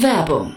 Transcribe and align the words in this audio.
Werbung 0.00 0.56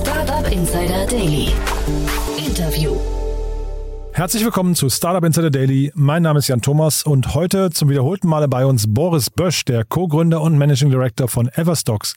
Startup 0.00 0.52
Insider 0.52 1.06
Daily. 1.06 1.52
Interview. 2.38 2.96
Herzlich 4.12 4.44
willkommen 4.44 4.74
zu 4.74 4.88
Startup 4.88 5.24
Insider 5.24 5.50
Daily. 5.50 5.92
Mein 5.94 6.22
Name 6.22 6.38
ist 6.38 6.48
Jan 6.48 6.62
Thomas 6.62 7.02
und 7.02 7.34
heute 7.34 7.70
zum 7.70 7.88
wiederholten 7.88 8.28
Male 8.28 8.48
bei 8.48 8.64
uns 8.64 8.86
Boris 8.88 9.28
Bösch, 9.28 9.64
der 9.64 9.84
Co-Gründer 9.84 10.40
und 10.40 10.56
Managing 10.56 10.90
Director 10.90 11.28
von 11.28 11.48
Everstocks. 11.48 12.14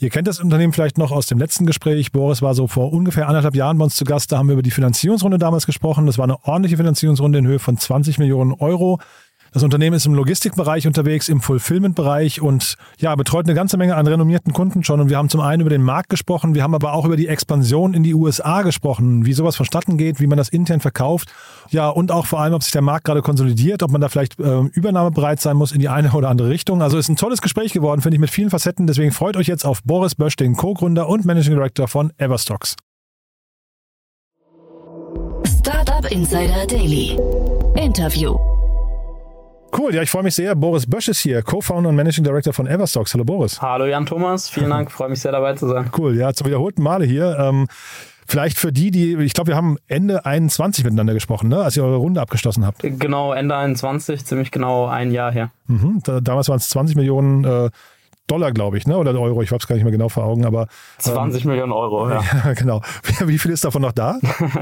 Ihr 0.00 0.10
kennt 0.10 0.26
das 0.26 0.40
Unternehmen 0.40 0.72
vielleicht 0.72 0.98
noch 0.98 1.12
aus 1.12 1.26
dem 1.26 1.38
letzten 1.38 1.66
Gespräch. 1.66 2.10
Boris 2.10 2.42
war 2.42 2.54
so 2.54 2.66
vor 2.66 2.92
ungefähr 2.92 3.28
anderthalb 3.28 3.54
Jahren 3.54 3.78
bei 3.78 3.84
uns 3.84 3.94
zu 3.94 4.04
Gast. 4.04 4.32
Da 4.32 4.38
haben 4.38 4.48
wir 4.48 4.54
über 4.54 4.62
die 4.62 4.72
Finanzierungsrunde 4.72 5.38
damals 5.38 5.66
gesprochen. 5.66 6.06
Das 6.06 6.18
war 6.18 6.24
eine 6.24 6.42
ordentliche 6.44 6.76
Finanzierungsrunde 6.76 7.38
in 7.38 7.46
Höhe 7.46 7.60
von 7.60 7.78
20 7.78 8.18
Millionen 8.18 8.52
Euro. 8.54 8.98
Das 9.54 9.62
Unternehmen 9.62 9.94
ist 9.94 10.04
im 10.04 10.14
Logistikbereich 10.14 10.88
unterwegs, 10.88 11.28
im 11.28 11.40
Fulfillment-Bereich 11.40 12.42
und 12.42 12.74
ja, 12.98 13.14
betreut 13.14 13.46
eine 13.46 13.54
ganze 13.54 13.76
Menge 13.76 13.94
an 13.94 14.04
renommierten 14.08 14.52
Kunden 14.52 14.82
schon. 14.82 15.00
Und 15.00 15.10
wir 15.10 15.16
haben 15.16 15.28
zum 15.28 15.40
einen 15.40 15.60
über 15.60 15.70
den 15.70 15.80
Markt 15.82 16.08
gesprochen, 16.08 16.56
wir 16.56 16.64
haben 16.64 16.74
aber 16.74 16.92
auch 16.92 17.04
über 17.04 17.16
die 17.16 17.28
Expansion 17.28 17.94
in 17.94 18.02
die 18.02 18.14
USA 18.14 18.62
gesprochen, 18.62 19.26
wie 19.26 19.32
sowas 19.32 19.54
vonstatten 19.54 19.96
geht, 19.96 20.18
wie 20.18 20.26
man 20.26 20.38
das 20.38 20.48
intern 20.48 20.80
verkauft. 20.80 21.32
Ja, 21.70 21.88
und 21.88 22.10
auch 22.10 22.26
vor 22.26 22.40
allem, 22.40 22.52
ob 22.52 22.64
sich 22.64 22.72
der 22.72 22.82
Markt 22.82 23.04
gerade 23.04 23.22
konsolidiert, 23.22 23.84
ob 23.84 23.92
man 23.92 24.00
da 24.00 24.08
vielleicht 24.08 24.40
äh, 24.40 24.62
übernahmebereit 24.72 25.40
sein 25.40 25.56
muss 25.56 25.70
in 25.70 25.78
die 25.78 25.88
eine 25.88 26.10
oder 26.10 26.30
andere 26.30 26.48
Richtung. 26.48 26.82
Also 26.82 26.98
ist 26.98 27.08
ein 27.08 27.14
tolles 27.14 27.40
Gespräch 27.40 27.72
geworden, 27.72 28.00
finde 28.00 28.16
ich, 28.16 28.20
mit 28.20 28.30
vielen 28.30 28.50
Facetten. 28.50 28.88
Deswegen 28.88 29.12
freut 29.12 29.36
euch 29.36 29.46
jetzt 29.46 29.64
auf 29.64 29.84
Boris 29.84 30.16
Bösch, 30.16 30.34
den 30.34 30.56
Co-Gründer 30.56 31.08
und 31.08 31.24
Managing 31.26 31.54
Director 31.54 31.86
von 31.86 32.12
Everstocks. 32.18 32.74
Startup 35.46 36.10
Insider 36.10 36.66
Daily. 36.66 37.16
Interview. 37.76 38.53
Cool, 39.76 39.94
ja, 39.94 40.02
ich 40.02 40.10
freue 40.10 40.22
mich 40.22 40.34
sehr. 40.34 40.54
Boris 40.54 40.86
Bösch 40.86 41.08
ist 41.08 41.20
hier, 41.20 41.42
Co-Founder 41.42 41.88
und 41.88 41.96
Managing 41.96 42.22
Director 42.22 42.52
von 42.52 42.66
Everstocks. 42.66 43.12
Hallo 43.14 43.24
Boris. 43.24 43.60
Hallo 43.60 43.86
Jan 43.86 44.06
Thomas, 44.06 44.48
vielen 44.48 44.70
Dank, 44.70 44.92
freue 44.92 45.08
mich 45.08 45.20
sehr 45.20 45.32
dabei 45.32 45.54
zu 45.54 45.66
sein. 45.66 45.90
Cool, 45.98 46.16
ja, 46.16 46.32
zum 46.32 46.46
wiederholten 46.46 46.82
Male 46.82 47.04
hier. 47.04 47.36
Ähm, 47.38 47.66
Vielleicht 48.26 48.58
für 48.58 48.72
die, 48.72 48.90
die, 48.90 49.16
ich 49.16 49.34
glaube, 49.34 49.48
wir 49.48 49.56
haben 49.56 49.76
Ende 49.86 50.24
21 50.24 50.84
miteinander 50.84 51.12
gesprochen, 51.12 51.48
ne? 51.48 51.58
als 51.58 51.76
ihr 51.76 51.84
eure 51.84 51.96
Runde 51.96 52.22
abgeschlossen 52.22 52.64
habt. 52.64 52.80
Genau, 52.82 53.34
Ende 53.34 53.54
21, 53.54 54.24
ziemlich 54.24 54.50
genau 54.50 54.86
ein 54.86 55.10
Jahr 55.10 55.30
her. 55.30 55.50
Mhm, 55.66 56.00
da, 56.04 56.20
damals 56.20 56.48
waren 56.48 56.56
es 56.56 56.68
20 56.70 56.96
Millionen 56.96 57.44
äh, 57.44 57.70
Dollar, 58.26 58.52
glaube 58.52 58.78
ich, 58.78 58.86
ne? 58.86 58.96
oder 58.96 59.18
Euro, 59.20 59.42
ich 59.42 59.50
habe 59.50 59.58
es 59.58 59.66
gar 59.66 59.74
nicht 59.74 59.84
mehr 59.84 59.92
genau 59.92 60.08
vor 60.08 60.24
Augen, 60.24 60.46
aber. 60.46 60.66
20 60.98 61.44
ähm, 61.44 61.50
Millionen 61.50 61.72
Euro, 61.72 62.08
ja. 62.08 62.22
ja. 62.44 62.52
Genau. 62.54 62.80
Wie 63.26 63.38
viel 63.38 63.50
ist 63.50 63.64
davon 63.64 63.82
noch 63.82 63.92
da? 63.92 64.18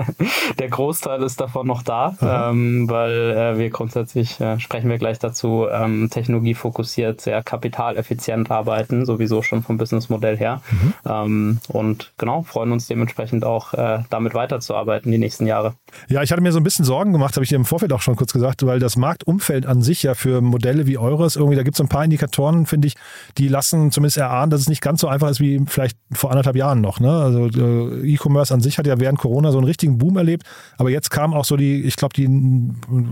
Der 0.58 0.68
Großteil 0.68 1.22
ist 1.22 1.40
davon 1.40 1.68
noch 1.68 1.82
da, 1.82 2.16
ähm, 2.20 2.90
weil 2.90 3.30
äh, 3.30 3.58
wir 3.58 3.70
grundsätzlich, 3.70 4.40
äh, 4.40 4.58
sprechen 4.58 4.90
wir 4.90 4.98
gleich 4.98 5.20
dazu, 5.20 5.66
ähm, 5.70 6.08
technologiefokussiert, 6.10 7.20
sehr 7.20 7.42
kapitaleffizient 7.44 8.50
arbeiten, 8.50 9.06
sowieso 9.06 9.42
schon 9.42 9.62
vom 9.62 9.78
Businessmodell 9.78 10.36
her. 10.36 10.60
Mhm. 10.70 10.94
Ähm, 11.06 11.58
und 11.68 12.12
genau, 12.18 12.42
freuen 12.42 12.72
uns 12.72 12.88
dementsprechend 12.88 13.44
auch, 13.44 13.74
äh, 13.74 14.00
damit 14.10 14.34
weiterzuarbeiten 14.34 15.12
die 15.12 15.18
nächsten 15.18 15.46
Jahre. 15.46 15.74
Ja, 16.08 16.22
ich 16.22 16.32
hatte 16.32 16.42
mir 16.42 16.50
so 16.50 16.58
ein 16.58 16.64
bisschen 16.64 16.84
Sorgen 16.84 17.12
gemacht, 17.12 17.36
habe 17.36 17.44
ich 17.44 17.50
dir 17.50 17.56
im 17.56 17.64
Vorfeld 17.64 17.92
auch 17.92 18.02
schon 18.02 18.16
kurz 18.16 18.32
gesagt, 18.32 18.66
weil 18.66 18.80
das 18.80 18.96
Marktumfeld 18.96 19.66
an 19.66 19.82
sich 19.82 20.02
ja 20.02 20.14
für 20.14 20.40
Modelle 20.40 20.88
wie 20.88 20.98
eures 20.98 21.36
irgendwie, 21.36 21.56
da 21.56 21.62
gibt 21.62 21.76
es 21.76 21.80
ein 21.80 21.88
paar 21.88 22.04
Indikatoren, 22.04 22.66
finde 22.66 22.88
ich, 22.88 22.96
die 23.38 23.51
lassen 23.52 23.92
zumindest 23.92 24.16
erahnen, 24.16 24.50
dass 24.50 24.62
es 24.62 24.68
nicht 24.68 24.82
ganz 24.82 25.00
so 25.00 25.08
einfach 25.08 25.30
ist 25.30 25.40
wie 25.40 25.62
vielleicht 25.66 25.96
vor 26.12 26.30
anderthalb 26.30 26.56
Jahren 26.56 26.80
noch. 26.80 26.98
Ne? 26.98 27.10
Also 27.10 27.46
äh, 27.46 28.14
E-Commerce 28.14 28.52
an 28.52 28.60
sich 28.60 28.78
hat 28.78 28.86
ja 28.86 28.98
während 28.98 29.18
Corona 29.18 29.52
so 29.52 29.58
einen 29.58 29.66
richtigen 29.66 29.98
Boom 29.98 30.16
erlebt, 30.16 30.44
aber 30.78 30.90
jetzt 30.90 31.10
kam 31.10 31.34
auch 31.34 31.44
so 31.44 31.56
die, 31.56 31.82
ich 31.82 31.96
glaube, 31.96 32.14
die 32.14 32.28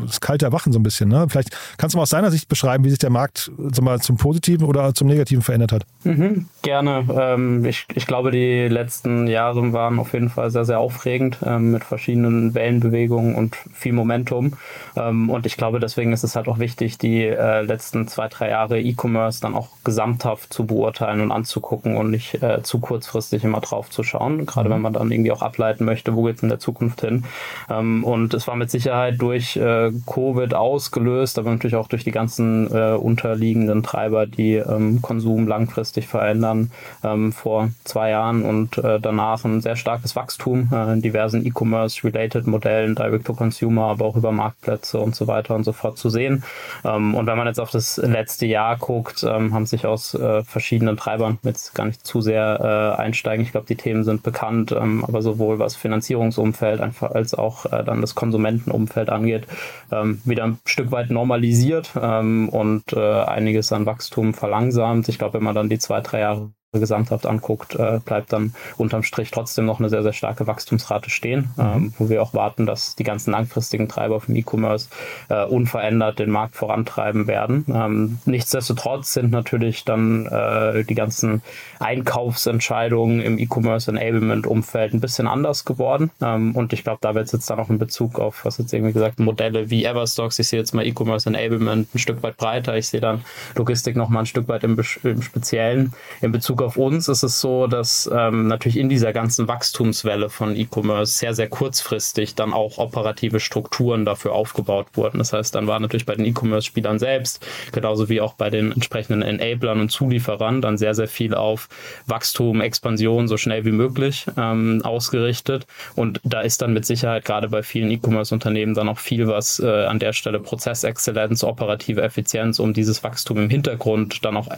das 0.07 0.21
kalte 0.21 0.47
Erwachen 0.47 0.73
so 0.73 0.79
ein 0.79 0.83
bisschen. 0.83 1.09
Ne? 1.09 1.27
Vielleicht 1.29 1.57
kannst 1.77 1.95
du 1.95 1.99
mal 1.99 2.03
aus 2.03 2.11
deiner 2.11 2.31
Sicht 2.31 2.49
beschreiben, 2.49 2.85
wie 2.85 2.91
sich 2.91 2.99
der 2.99 3.11
Markt 3.11 3.53
sag 3.57 3.85
mal, 3.85 4.01
zum 4.01 4.17
Positiven 4.17 4.67
oder 4.67 4.95
zum 4.95 5.07
Negativen 5.07 5.43
verändert 5.43 5.73
hat. 5.73 5.83
Mhm, 6.05 6.47
gerne. 6.63 7.05
Ähm, 7.13 7.65
ich, 7.65 7.87
ich 7.95 8.07
glaube, 8.07 8.31
die 8.31 8.69
letzten 8.69 9.27
Jahre 9.27 9.73
waren 9.73 9.99
auf 9.99 10.13
jeden 10.15 10.31
Fall 10.31 10.51
sehr, 10.51 10.65
sehr 10.65 10.79
aufregend 10.81 11.39
ähm, 11.45 11.73
mit 11.73 11.85
verschiedenen 11.85 12.55
Wellenbewegungen 12.55 13.35
und 13.35 13.57
viel 13.73 13.93
Momentum. 13.93 14.55
Ähm, 14.97 15.29
und 15.31 15.47
ich 15.47 15.57
glaube, 15.57 15.81
deswegen 15.81 16.13
ist 16.13 16.25
es 16.25 16.37
halt 16.37 16.49
auch 16.49 16.59
wichtig, 16.59 16.99
die 16.99 17.25
äh, 17.25 17.63
letzten 17.63 18.09
zwei, 18.09 18.29
drei 18.29 18.51
Jahre 18.51 18.81
E-Commerce 18.81 19.41
dann 19.41 19.55
auch 19.55 19.69
gesamthaft 19.85 20.30
ernsthaft 20.31 20.53
zu 20.53 20.67
beurteilen 20.67 21.21
und 21.21 21.33
anzugucken 21.33 21.97
und 21.97 22.11
nicht 22.11 22.43
äh, 22.43 22.63
zu 22.63 22.79
kurzfristig 22.79 23.45
immer 23.45 23.61
drauf 23.61 23.91
zu 23.91 24.03
schauen. 24.03 24.47
Gerade 24.47 24.69
mhm. 24.69 24.75
wenn 24.75 24.81
man 24.83 24.93
dann 24.93 25.11
irgendwie 25.11 25.33
auch 25.33 25.43
ableiten 25.43 25.85
möchte, 25.85 26.15
wo 26.15 26.25
geht 26.25 26.37
es 26.37 26.43
in 26.43 26.49
der 26.49 26.59
Zukunft 26.59 27.01
hin. 27.01 27.25
Ähm, 27.69 28.05
und 28.05 28.35
es 28.35 28.47
war 28.47 28.57
mit 28.57 28.71
Sicherheit 28.71 29.21
durch 29.21 29.57
äh, 29.57 29.91
Covid 30.07 30.55
ausgelöst, 30.55 31.39
aber 31.39 31.51
natürlich 31.51 31.77
auch 31.77 31.89
durch 31.89 32.05
die 32.05 32.11
ganzen 32.11 32.73
äh, 32.73 32.93
unterliegenden 32.93 33.83
Treiber, 33.83 34.27
die 34.27 34.55
ähm, 34.55 35.03
Konsum 35.03 35.47
langfristig 35.47 36.07
verändern, 36.07 36.71
ähm, 37.03 37.33
vor 37.33 37.71
zwei 37.85 38.11
Jahren 38.11 38.45
und 38.45 38.79
äh, 38.79 39.01
danach 39.01 39.45
ein 39.45 39.61
sehr 39.61 39.77
starkes 39.77 40.17
Wachstum 40.17 40.69
äh, 40.73 40.93
in 40.93 41.03
diversen 41.03 41.45
E-Commerce-related 41.45 42.47
Modellen, 42.47 42.95
Direct-to-Consumer, 42.95 43.83
aber 43.83 44.05
auch 44.05 44.17
über 44.17 44.33
Marktplätze 44.33 44.99
und 44.99 45.15
so 45.15 45.27
weiter 45.27 45.55
und 45.55 45.65
so 45.65 45.73
fort 45.73 45.99
zu 45.99 46.11
sehen. 46.11 46.45
Ähm, 46.85 47.15
und 47.15 47.27
wenn 47.27 47.37
man 47.37 47.47
jetzt 47.47 47.61
auf 47.61 47.71
das 47.71 47.97
letzte 47.97 48.47
Jahr 48.47 48.77
guckt, 48.77 49.25
ähm, 49.25 49.53
haben 49.55 49.67
sich 49.67 49.87
aus 49.87 50.15
äh, 50.21 50.45
verschiedenen 50.45 50.97
Treibern, 50.97 51.39
jetzt 51.43 51.75
gar 51.75 51.87
nicht 51.87 52.07
zu 52.07 52.21
sehr 52.21 52.97
äh, 52.99 53.01
einsteigen. 53.01 53.45
Ich 53.45 53.53
glaube, 53.53 53.67
die 53.67 53.77
Themen 53.77 54.05
sind 54.05 54.23
bekannt, 54.23 54.73
ähm, 54.73 55.05
aber 55.05 55.23
sowohl 55.23 55.59
was 55.59 55.77
Finanzierungsumfeld 55.77 56.81
einfach 56.81 57.11
als 57.13 57.35
auch 57.35 57.67
äh, 57.67 57.83
dann 57.85 58.01
das 58.01 58.15
Konsumentenumfeld 58.15 59.11
angeht, 59.11 59.47
ähm, 59.91 60.21
wieder 60.25 60.45
ein 60.45 60.59
Stück 60.65 60.93
weit 60.93 61.11
normalisiert 61.11 61.93
ähm, 62.01 62.49
und 62.49 62.93
äh, 62.93 63.23
einiges 63.23 63.73
an 63.73 63.87
Wachstum 63.87 64.35
verlangsamt. 64.35 65.09
Ich 65.09 65.19
glaube, 65.19 65.35
wenn 65.35 65.45
man 65.45 65.55
dann 65.55 65.69
die 65.69 65.79
zwei, 65.79 66.01
drei 66.01 66.21
Jahre 66.21 66.51
gesamthaft 66.79 67.27
anguckt, 67.27 67.75
äh, 67.75 67.99
bleibt 68.05 68.33
dann 68.33 68.55
unterm 68.77 69.03
Strich 69.03 69.33
trotzdem 69.33 69.67
noch 69.67 69.81
eine 69.81 69.89
sehr, 69.89 70.05
sehr 70.05 70.13
starke 70.13 70.47
Wachstumsrate 70.47 71.11
stehen, 71.11 71.51
mhm. 71.57 71.63
ähm, 71.63 71.95
wo 71.99 72.09
wir 72.09 72.23
auch 72.23 72.33
warten, 72.33 72.65
dass 72.65 72.95
die 72.95 73.03
ganzen 73.03 73.33
langfristigen 73.33 73.89
Treiber 73.89 74.21
vom 74.21 74.37
E-Commerce 74.37 74.89
äh, 75.29 75.45
unverändert 75.45 76.21
den 76.21 76.31
Markt 76.31 76.55
vorantreiben 76.55 77.27
werden. 77.27 77.65
Ähm, 77.75 78.19
nichtsdestotrotz 78.25 79.15
sind 79.15 79.33
natürlich 79.33 79.85
dann 79.85 80.27
äh, 80.27 80.85
die 80.85 80.95
ganzen 80.95 81.43
Einkaufsentscheidungen 81.81 83.21
im 83.21 83.39
E-Commerce 83.41 83.91
Enablement 83.91 84.47
Umfeld 84.47 84.95
ein 84.95 85.01
bisschen 85.01 85.27
anders 85.27 85.65
geworden. 85.65 86.13
Ähm, 86.23 86.55
und 86.55 86.73
ich 86.73 86.85
glaube, 86.85 86.99
da 87.01 87.17
wird 87.17 87.27
es 87.27 87.33
jetzt 87.33 87.51
dann 87.51 87.59
auch 87.59 87.71
in 87.71 87.79
Bezug 87.79 88.21
auf, 88.21 88.45
was 88.45 88.59
jetzt 88.59 88.73
irgendwie 88.73 88.93
gesagt, 88.93 89.19
Modelle 89.19 89.71
wie 89.71 89.85
Everstocks, 89.85 90.39
ich 90.39 90.47
sehe 90.47 90.61
jetzt 90.61 90.73
mal 90.73 90.87
E-Commerce 90.87 91.29
Enablement 91.29 91.93
ein 91.93 91.99
Stück 91.99 92.23
weit 92.23 92.37
breiter, 92.37 92.77
ich 92.77 92.87
sehe 92.87 93.01
dann 93.01 93.25
Logistik 93.57 93.97
noch 93.97 94.09
mal 94.09 94.21
ein 94.21 94.27
Stück 94.27 94.47
weit 94.47 94.63
im, 94.63 94.81
im 95.03 95.23
Speziellen 95.23 95.95
in 96.21 96.31
Bezug 96.31 96.60
Bezug 96.61 96.67
auf 96.67 96.77
uns 96.77 97.09
ist 97.09 97.23
es 97.23 97.41
so, 97.41 97.67
dass 97.67 98.11
ähm, 98.13 98.47
natürlich 98.47 98.77
in 98.77 98.91
dieser 98.91 99.13
ganzen 99.15 99.49
Wachstumswelle 99.49 100.29
von 100.29 100.55
E-Commerce 100.55 101.19
sehr, 101.19 101.35
sehr 101.35 101.49
kurzfristig 101.49 102.35
dann 102.35 102.53
auch 102.53 102.77
operative 102.77 103.41
Strukturen 103.41 104.05
dafür 104.05 104.33
aufgebaut 104.33 104.89
wurden. 104.93 105.19
Das 105.19 105.33
heißt, 105.33 105.55
dann 105.55 105.67
war 105.67 105.81
natürlich 105.81 106.05
bei 106.05 106.15
den 106.15 106.27
E-Commerce-Spielern 106.27 106.99
selbst, 106.99 107.45
genauso 107.73 108.11
wie 108.11 108.21
auch 108.21 108.35
bei 108.35 108.51
den 108.51 108.73
entsprechenden 108.73 109.23
Enablern 109.23 109.81
und 109.81 109.91
Zulieferern, 109.91 110.61
dann 110.61 110.77
sehr, 110.77 110.95
sehr 110.95 111.09
viel 111.09 111.35
auf 111.35 111.69
Wachstum, 112.07 112.61
Expansion 112.61 113.27
so 113.27 113.39
schnell 113.39 113.65
wie 113.65 113.73
möglich 113.73 114.27
ähm, 114.37 114.83
ausgerichtet. 114.85 115.67
Und 115.97 116.21
da 116.25 116.43
ist 116.43 116.61
dann 116.61 116.75
mit 116.75 116.85
Sicherheit 116.85 117.25
gerade 117.25 117.49
bei 117.49 117.63
vielen 117.63 117.91
E-Commerce-Unternehmen 117.91 118.75
dann 118.75 118.89
auch 118.89 118.99
viel, 118.99 119.27
was 119.29 119.61
äh, 119.61 119.87
an 119.87 119.99
der 119.99 120.13
Stelle 120.13 120.41
Prozessexzellenz, 120.41 121.43
operative 121.43 122.03
Effizienz, 122.03 122.59
um 122.59 122.75
dieses 122.75 123.03
Wachstum 123.03 123.39
im 123.39 123.51
Hintergrund 123.51 124.25
dann 124.25 124.37
auch 124.37 124.49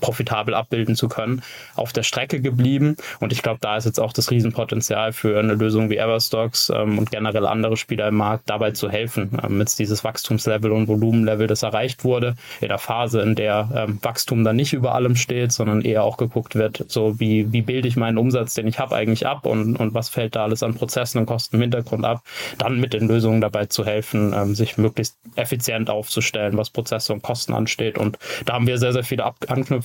profitabel 0.00 0.54
abbilden 0.54 0.96
zu 0.96 1.08
können, 1.08 1.42
auf 1.74 1.92
der 1.92 2.02
Strecke 2.02 2.40
geblieben. 2.40 2.96
Und 3.20 3.32
ich 3.32 3.42
glaube, 3.42 3.58
da 3.60 3.76
ist 3.76 3.84
jetzt 3.84 4.00
auch 4.00 4.12
das 4.12 4.30
Riesenpotenzial 4.30 5.12
für 5.12 5.38
eine 5.38 5.54
Lösung 5.54 5.90
wie 5.90 5.96
Everstocks 5.96 6.70
ähm, 6.74 6.98
und 6.98 7.10
generell 7.10 7.46
andere 7.46 7.76
Spieler 7.76 8.08
im 8.08 8.16
Markt 8.16 8.48
dabei 8.50 8.72
zu 8.72 8.90
helfen, 8.90 9.38
ähm, 9.42 9.60
jetzt 9.60 9.78
dieses 9.78 10.04
Wachstumslevel 10.04 10.72
und 10.72 10.88
Volumenlevel, 10.88 11.46
das 11.46 11.62
erreicht 11.62 12.04
wurde, 12.04 12.34
in 12.60 12.68
der 12.68 12.78
Phase, 12.78 13.20
in 13.20 13.34
der 13.34 13.68
ähm, 13.74 13.98
Wachstum 14.02 14.44
dann 14.44 14.56
nicht 14.56 14.72
über 14.72 14.94
allem 14.94 15.16
steht, 15.16 15.52
sondern 15.52 15.82
eher 15.82 16.04
auch 16.04 16.16
geguckt 16.16 16.54
wird, 16.54 16.84
so 16.88 17.18
wie, 17.20 17.52
wie 17.52 17.62
bilde 17.62 17.88
ich 17.88 17.96
meinen 17.96 18.18
Umsatz, 18.18 18.54
den 18.54 18.66
ich 18.66 18.78
habe, 18.78 18.94
eigentlich 18.94 19.26
ab 19.26 19.46
und, 19.46 19.76
und 19.76 19.94
was 19.94 20.08
fällt 20.08 20.36
da 20.36 20.44
alles 20.44 20.62
an 20.62 20.74
Prozessen 20.74 21.18
und 21.18 21.26
Kosten 21.26 21.56
im 21.56 21.62
Hintergrund 21.62 22.04
ab, 22.04 22.22
dann 22.58 22.80
mit 22.80 22.92
den 22.92 23.08
Lösungen 23.08 23.40
dabei 23.40 23.66
zu 23.66 23.84
helfen, 23.84 24.32
ähm, 24.34 24.54
sich 24.54 24.78
möglichst 24.78 25.16
effizient 25.36 25.90
aufzustellen, 25.90 26.56
was 26.56 26.70
Prozesse 26.70 27.12
und 27.12 27.22
Kosten 27.22 27.52
ansteht. 27.52 27.98
Und 27.98 28.18
da 28.44 28.54
haben 28.54 28.66
wir 28.66 28.78
sehr, 28.78 28.92
sehr 28.92 29.04
viele 29.04 29.24
Ab 29.24 29.36
Anknüpfungspunkte 29.48 29.77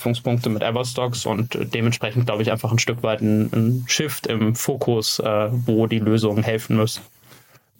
mit 0.50 0.64
Everstocks 0.64 1.26
und 1.26 1.58
dementsprechend, 1.74 2.26
glaube 2.26 2.44
ich, 2.44 2.52
einfach 2.52 2.72
ein 2.72 2.80
Stück 2.80 3.04
weit 3.04 3.22
ein, 3.22 3.50
ein 3.54 3.86
Shift 3.88 4.28
im 4.28 4.56
Fokus, 4.56 5.20
äh, 5.20 5.50
wo 5.52 5.88
die 5.88 6.00
Lösungen 6.00 6.44
helfen 6.44 6.78
müssen. 6.78 7.02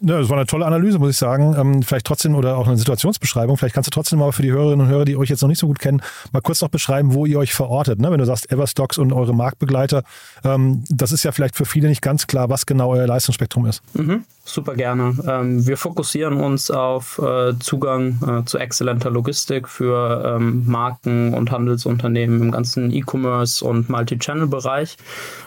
Ja, 0.00 0.18
das 0.18 0.28
war 0.28 0.36
eine 0.36 0.46
tolle 0.46 0.66
Analyse, 0.66 0.98
muss 0.98 1.10
ich 1.10 1.16
sagen. 1.16 1.54
Ähm, 1.58 1.82
vielleicht 1.82 2.06
trotzdem 2.06 2.34
oder 2.34 2.56
auch 2.56 2.66
eine 2.66 2.76
Situationsbeschreibung. 2.76 3.56
Vielleicht 3.56 3.74
kannst 3.74 3.86
du 3.86 3.90
trotzdem 3.90 4.18
mal 4.18 4.32
für 4.32 4.42
die 4.42 4.50
Hörerinnen 4.50 4.86
und 4.86 4.92
Hörer, 4.92 5.04
die 5.04 5.16
euch 5.16 5.30
jetzt 5.30 5.40
noch 5.40 5.48
nicht 5.48 5.60
so 5.60 5.66
gut 5.66 5.78
kennen, 5.78 6.02
mal 6.32 6.42
kurz 6.42 6.60
noch 6.60 6.68
beschreiben, 6.68 7.14
wo 7.14 7.26
ihr 7.26 7.38
euch 7.38 7.54
verortet. 7.54 8.00
Ne? 8.00 8.10
Wenn 8.10 8.18
du 8.18 8.26
sagst 8.26 8.50
Everstocks 8.50 8.98
und 8.98 9.12
eure 9.12 9.34
Marktbegleiter, 9.34 10.02
ähm, 10.44 10.84
das 10.90 11.12
ist 11.12 11.22
ja 11.22 11.32
vielleicht 11.32 11.56
für 11.56 11.64
viele 11.64 11.88
nicht 11.88 12.02
ganz 12.02 12.26
klar, 12.26 12.50
was 12.50 12.66
genau 12.66 12.90
euer 12.90 13.06
Leistungsspektrum 13.06 13.66
ist. 13.66 13.82
Mhm. 13.94 14.24
Super 14.46 14.74
gerne. 14.74 15.16
Ähm, 15.26 15.66
wir 15.66 15.78
fokussieren 15.78 16.36
uns 16.36 16.70
auf 16.70 17.18
äh, 17.18 17.58
Zugang 17.60 18.18
äh, 18.26 18.44
zu 18.44 18.58
exzellenter 18.58 19.10
Logistik 19.10 19.68
für 19.68 20.36
ähm, 20.36 20.64
Marken 20.66 21.32
und 21.32 21.50
Handelsunternehmen 21.50 22.42
im 22.42 22.50
ganzen 22.50 22.92
E-Commerce 22.92 23.64
und 23.64 23.88
Multi-Channel-Bereich. 23.88 24.98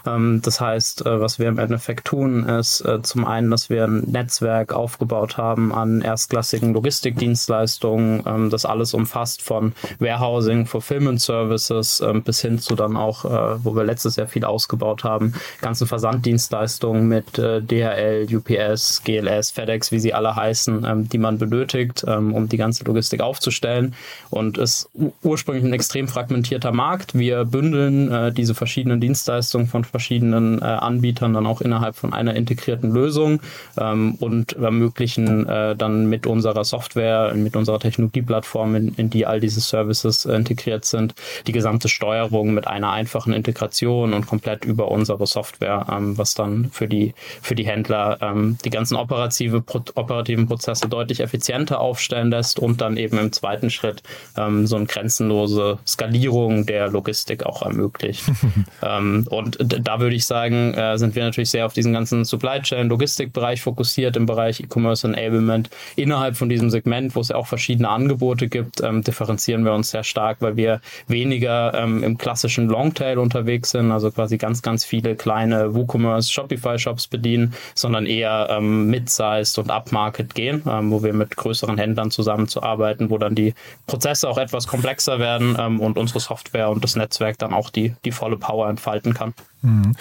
Ähm, 0.07 0.41
das 0.41 0.59
heißt, 0.59 1.05
äh, 1.05 1.21
was 1.21 1.37
wir 1.37 1.47
im 1.47 1.59
Endeffekt 1.59 2.05
tun, 2.05 2.43
ist 2.45 2.81
äh, 2.81 3.03
zum 3.03 3.25
einen, 3.25 3.51
dass 3.51 3.69
wir 3.69 3.83
ein 3.83 4.11
Netzwerk 4.37 4.73
aufgebaut 4.73 5.37
haben 5.37 5.73
an 5.73 6.01
erstklassigen 6.01 6.73
Logistikdienstleistungen. 6.73 8.23
Ähm, 8.25 8.49
das 8.49 8.65
alles 8.65 8.93
umfasst 8.93 9.41
von 9.41 9.73
Warehousing, 9.99 10.65
Fulfillment 10.65 11.21
Services 11.21 12.01
ähm, 12.01 12.21
bis 12.23 12.41
hin 12.41 12.59
zu 12.59 12.75
dann 12.75 12.97
auch, 12.97 13.25
äh, 13.25 13.63
wo 13.63 13.75
wir 13.75 13.83
letztes 13.83 14.15
Jahr 14.15 14.27
viel 14.27 14.45
ausgebaut 14.45 15.03
haben, 15.03 15.33
ganzen 15.61 15.87
Versanddienstleistungen 15.87 17.07
mit 17.07 17.39
äh, 17.39 17.61
DHL, 17.61 18.27
UPS, 18.31 19.03
GLS, 19.03 19.51
FedEx, 19.51 19.91
wie 19.91 19.99
sie 19.99 20.13
alle 20.13 20.35
heißen, 20.35 20.85
ähm, 20.85 21.09
die 21.09 21.17
man 21.17 21.37
benötigt, 21.37 22.05
ähm, 22.07 22.33
um 22.33 22.47
die 22.47 22.57
ganze 22.57 22.83
Logistik 22.83 23.21
aufzustellen. 23.21 23.95
Und 24.29 24.57
es 24.57 24.67
ist 24.67 24.89
ursprünglich 25.23 25.63
ein 25.63 25.73
extrem 25.73 26.07
fragmentierter 26.07 26.71
Markt. 26.71 27.17
Wir 27.17 27.45
bündeln 27.45 28.11
äh, 28.11 28.31
diese 28.31 28.53
verschiedenen 28.53 29.01
Dienstleistungen 29.01 29.67
von 29.67 29.83
verschiedenen 29.83 30.61
äh, 30.61 30.65
Anbietern 30.65 31.33
dann 31.33 31.47
auch 31.47 31.61
innerhalb 31.61 31.95
von 31.95 32.13
einer 32.13 32.35
integrierten 32.35 32.91
Lösung 32.91 33.39
ähm, 33.77 34.15
und 34.27 34.53
ermöglichen 34.53 35.47
äh, 35.47 35.75
dann 35.75 36.07
mit 36.07 36.27
unserer 36.27 36.63
Software, 36.63 37.33
mit 37.35 37.55
unserer 37.55 37.79
Technologieplattform, 37.79 38.75
in, 38.75 38.95
in 38.95 39.09
die 39.09 39.25
all 39.25 39.39
diese 39.39 39.61
Services 39.61 40.25
äh, 40.25 40.35
integriert 40.35 40.85
sind, 40.85 41.15
die 41.47 41.51
gesamte 41.51 41.87
Steuerung 41.87 42.53
mit 42.53 42.67
einer 42.67 42.91
einfachen 42.91 43.33
Integration 43.33 44.13
und 44.13 44.27
komplett 44.27 44.65
über 44.65 44.91
unsere 44.91 45.25
Software, 45.25 45.87
ähm, 45.91 46.17
was 46.17 46.33
dann 46.33 46.69
für 46.71 46.87
die, 46.87 47.13
für 47.41 47.55
die 47.55 47.65
Händler 47.65 48.17
ähm, 48.21 48.57
die 48.65 48.69
ganzen 48.69 48.95
operative, 48.95 49.63
operativen 49.95 50.47
Prozesse 50.47 50.89
deutlich 50.89 51.21
effizienter 51.21 51.79
aufstellen 51.79 52.29
lässt 52.29 52.59
und 52.59 52.81
dann 52.81 52.97
eben 52.97 53.17
im 53.17 53.31
zweiten 53.31 53.69
Schritt 53.69 54.03
ähm, 54.35 54.67
so 54.67 54.75
eine 54.75 54.85
grenzenlose 54.85 55.79
Skalierung 55.87 56.65
der 56.65 56.89
Logistik 56.89 57.45
auch 57.45 57.61
ermöglicht. 57.61 58.23
ähm, 58.83 59.25
und 59.29 59.57
da 59.59 59.99
würde 59.99 60.15
ich 60.15 60.25
sagen, 60.25 60.73
äh, 60.73 60.97
sind 60.97 61.15
wir 61.15 61.23
natürlich 61.23 61.49
sehr 61.49 61.65
auf 61.65 61.73
diesen 61.73 61.93
ganzen 61.93 62.25
Supply 62.25 62.61
Chain 62.61 62.89
Logistikbereich 62.89 63.61
fokussiert, 63.61 64.16
im 64.17 64.25
Bereich 64.25 64.59
E-Commerce 64.59 65.07
Enablement. 65.07 65.69
Innerhalb 65.95 66.35
von 66.35 66.49
diesem 66.49 66.69
Segment, 66.69 67.15
wo 67.15 67.21
es 67.21 67.29
ja 67.29 67.37
auch 67.37 67.47
verschiedene 67.47 67.89
Angebote 67.89 68.47
gibt, 68.47 68.81
ähm, 68.81 69.03
differenzieren 69.03 69.63
wir 69.63 69.73
uns 69.73 69.91
sehr 69.91 70.03
stark, 70.03 70.37
weil 70.41 70.57
wir 70.57 70.81
weniger 71.07 71.73
ähm, 71.73 72.03
im 72.03 72.17
klassischen 72.17 72.67
Longtail 72.67 73.17
unterwegs 73.17 73.71
sind, 73.71 73.91
also 73.91 74.11
quasi 74.11 74.37
ganz, 74.37 74.61
ganz 74.61 74.83
viele 74.83 75.15
kleine 75.15 75.73
WooCommerce 75.73 76.31
Shopify 76.31 76.77
Shops 76.77 77.07
bedienen, 77.07 77.53
sondern 77.75 78.05
eher 78.05 78.47
ähm, 78.49 78.87
Mid-Sized 78.87 79.57
und 79.59 79.71
Upmarket 79.71 80.35
gehen, 80.35 80.63
ähm, 80.67 80.91
wo 80.91 81.03
wir 81.03 81.13
mit 81.13 81.37
größeren 81.37 81.77
Händlern 81.77 82.11
zusammenzuarbeiten, 82.11 83.09
wo 83.09 83.17
dann 83.17 83.35
die 83.35 83.53
Prozesse 83.85 84.27
auch 84.29 84.37
etwas 84.37 84.67
komplexer 84.67 85.19
werden 85.19 85.55
ähm, 85.59 85.79
und 85.79 85.97
unsere 85.97 86.19
Software 86.19 86.69
und 86.69 86.83
das 86.83 86.95
Netzwerk 86.95 87.37
dann 87.37 87.53
auch 87.53 87.69
die, 87.69 87.95
die 88.03 88.11
volle 88.11 88.37
Power 88.37 88.69
entfalten 88.69 89.13
kann. 89.13 89.33
Mhm. 89.61 89.95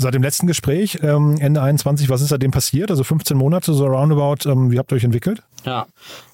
Seit 0.00 0.14
dem 0.14 0.22
letzten 0.22 0.46
Gespräch, 0.46 1.00
ähm, 1.02 1.38
Ende 1.40 1.60
21, 1.60 2.08
was 2.08 2.22
ist 2.22 2.28
seitdem 2.28 2.52
passiert? 2.52 2.92
Also 2.92 3.02
15 3.02 3.36
Monate, 3.36 3.74
so 3.74 3.84
roundabout, 3.84 4.48
ähm, 4.48 4.70
wie 4.70 4.78
habt 4.78 4.92
ihr 4.92 4.96
euch 4.96 5.02
entwickelt? 5.02 5.42
Ja, 5.64 5.86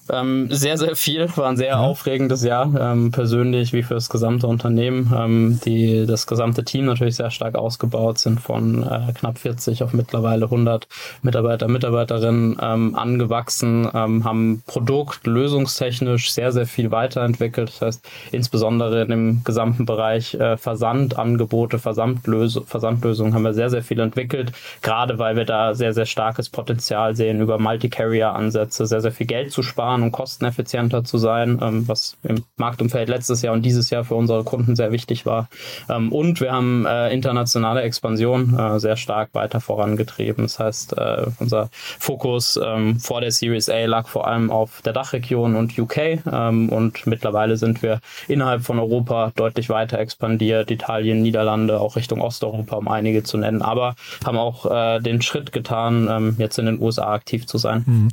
ähm, 0.09 0.47
sehr, 0.51 0.77
sehr 0.77 0.95
viel. 0.95 1.27
War 1.35 1.49
ein 1.49 1.57
sehr 1.57 1.69
ja. 1.69 1.79
aufregendes 1.79 2.43
Jahr, 2.43 2.71
ähm, 2.79 3.11
persönlich 3.11 3.73
wie 3.73 3.83
für 3.83 3.95
das 3.95 4.09
gesamte 4.09 4.47
Unternehmen. 4.47 5.11
Ähm, 5.15 5.59
die, 5.65 6.05
das 6.05 6.27
gesamte 6.27 6.63
Team 6.63 6.85
natürlich 6.85 7.15
sehr 7.15 7.31
stark 7.31 7.55
ausgebaut, 7.55 8.19
sind 8.19 8.39
von 8.39 8.83
äh, 8.83 9.13
knapp 9.13 9.39
40 9.39 9.83
auf 9.83 9.93
mittlerweile 9.93 10.45
100 10.45 10.87
Mitarbeiter, 11.23 11.67
Mitarbeiterinnen 11.67 12.57
ähm, 12.61 12.95
angewachsen, 12.95 13.89
ähm, 13.93 14.23
haben 14.23 14.63
Produkt 14.67 15.25
lösungstechnisch 15.25 16.31
sehr, 16.31 16.51
sehr 16.51 16.67
viel 16.67 16.91
weiterentwickelt. 16.91 17.69
Das 17.69 17.81
heißt, 17.81 18.09
insbesondere 18.31 19.03
in 19.03 19.09
dem 19.09 19.43
gesamten 19.43 19.85
Bereich 19.85 20.35
äh, 20.35 20.57
Versandangebote, 20.57 21.79
Versandlös 21.79 22.61
Versandlösungen 22.65 23.33
haben 23.33 23.43
wir 23.43 23.53
sehr, 23.53 23.69
sehr 23.69 23.83
viel 23.83 23.99
entwickelt, 23.99 24.51
gerade 24.81 25.17
weil 25.17 25.35
wir 25.35 25.45
da 25.45 25.73
sehr, 25.73 25.93
sehr 25.93 26.05
starkes 26.05 26.49
Potenzial 26.49 27.15
sehen, 27.15 27.41
über 27.41 27.57
Multi-Carrier-Ansätze 27.57 28.85
sehr, 28.85 29.01
sehr 29.01 29.11
viel 29.11 29.27
Geld 29.27 29.51
zu 29.51 29.63
sparen 29.63 29.94
und 30.03 30.11
kosteneffizienter 30.11 31.03
zu 31.03 31.17
sein, 31.17 31.59
ähm, 31.61 31.87
was 31.87 32.17
im 32.23 32.43
Marktumfeld 32.57 33.09
letztes 33.09 33.41
Jahr 33.41 33.53
und 33.53 33.63
dieses 33.63 33.89
Jahr 33.89 34.03
für 34.03 34.15
unsere 34.15 34.43
Kunden 34.43 34.75
sehr 34.75 34.91
wichtig 34.91 35.25
war. 35.25 35.49
Ähm, 35.89 36.11
und 36.11 36.41
wir 36.41 36.51
haben 36.51 36.85
äh, 36.85 37.13
internationale 37.13 37.81
Expansion 37.81 38.57
äh, 38.57 38.79
sehr 38.79 38.97
stark 38.97 39.29
weiter 39.33 39.61
vorangetrieben. 39.61 40.45
Das 40.45 40.59
heißt, 40.59 40.97
äh, 40.97 41.25
unser 41.39 41.69
Fokus 41.71 42.59
ähm, 42.63 42.99
vor 42.99 43.21
der 43.21 43.31
Series 43.31 43.69
A 43.69 43.85
lag 43.85 44.07
vor 44.07 44.27
allem 44.27 44.51
auf 44.51 44.81
der 44.81 44.93
Dachregion 44.93 45.55
und 45.55 45.77
UK 45.77 45.97
ähm, 46.31 46.69
und 46.69 47.05
mittlerweile 47.07 47.57
sind 47.57 47.81
wir 47.81 47.99
innerhalb 48.27 48.63
von 48.63 48.79
Europa 48.79 49.31
deutlich 49.35 49.69
weiter 49.69 49.99
expandiert, 49.99 50.71
Italien, 50.71 51.21
Niederlande, 51.21 51.79
auch 51.79 51.95
Richtung 51.95 52.21
Osteuropa, 52.21 52.75
um 52.75 52.87
einige 52.87 53.23
zu 53.23 53.37
nennen, 53.37 53.61
aber 53.61 53.95
haben 54.25 54.37
auch 54.37 54.65
äh, 54.65 54.99
den 54.99 55.21
Schritt 55.21 55.51
getan, 55.51 56.07
ähm, 56.09 56.35
jetzt 56.37 56.57
in 56.59 56.65
den 56.65 56.81
USA 56.81 57.13
aktiv 57.13 57.45
zu 57.45 57.57
sein. 57.57 57.83
Mhm. 57.85 58.07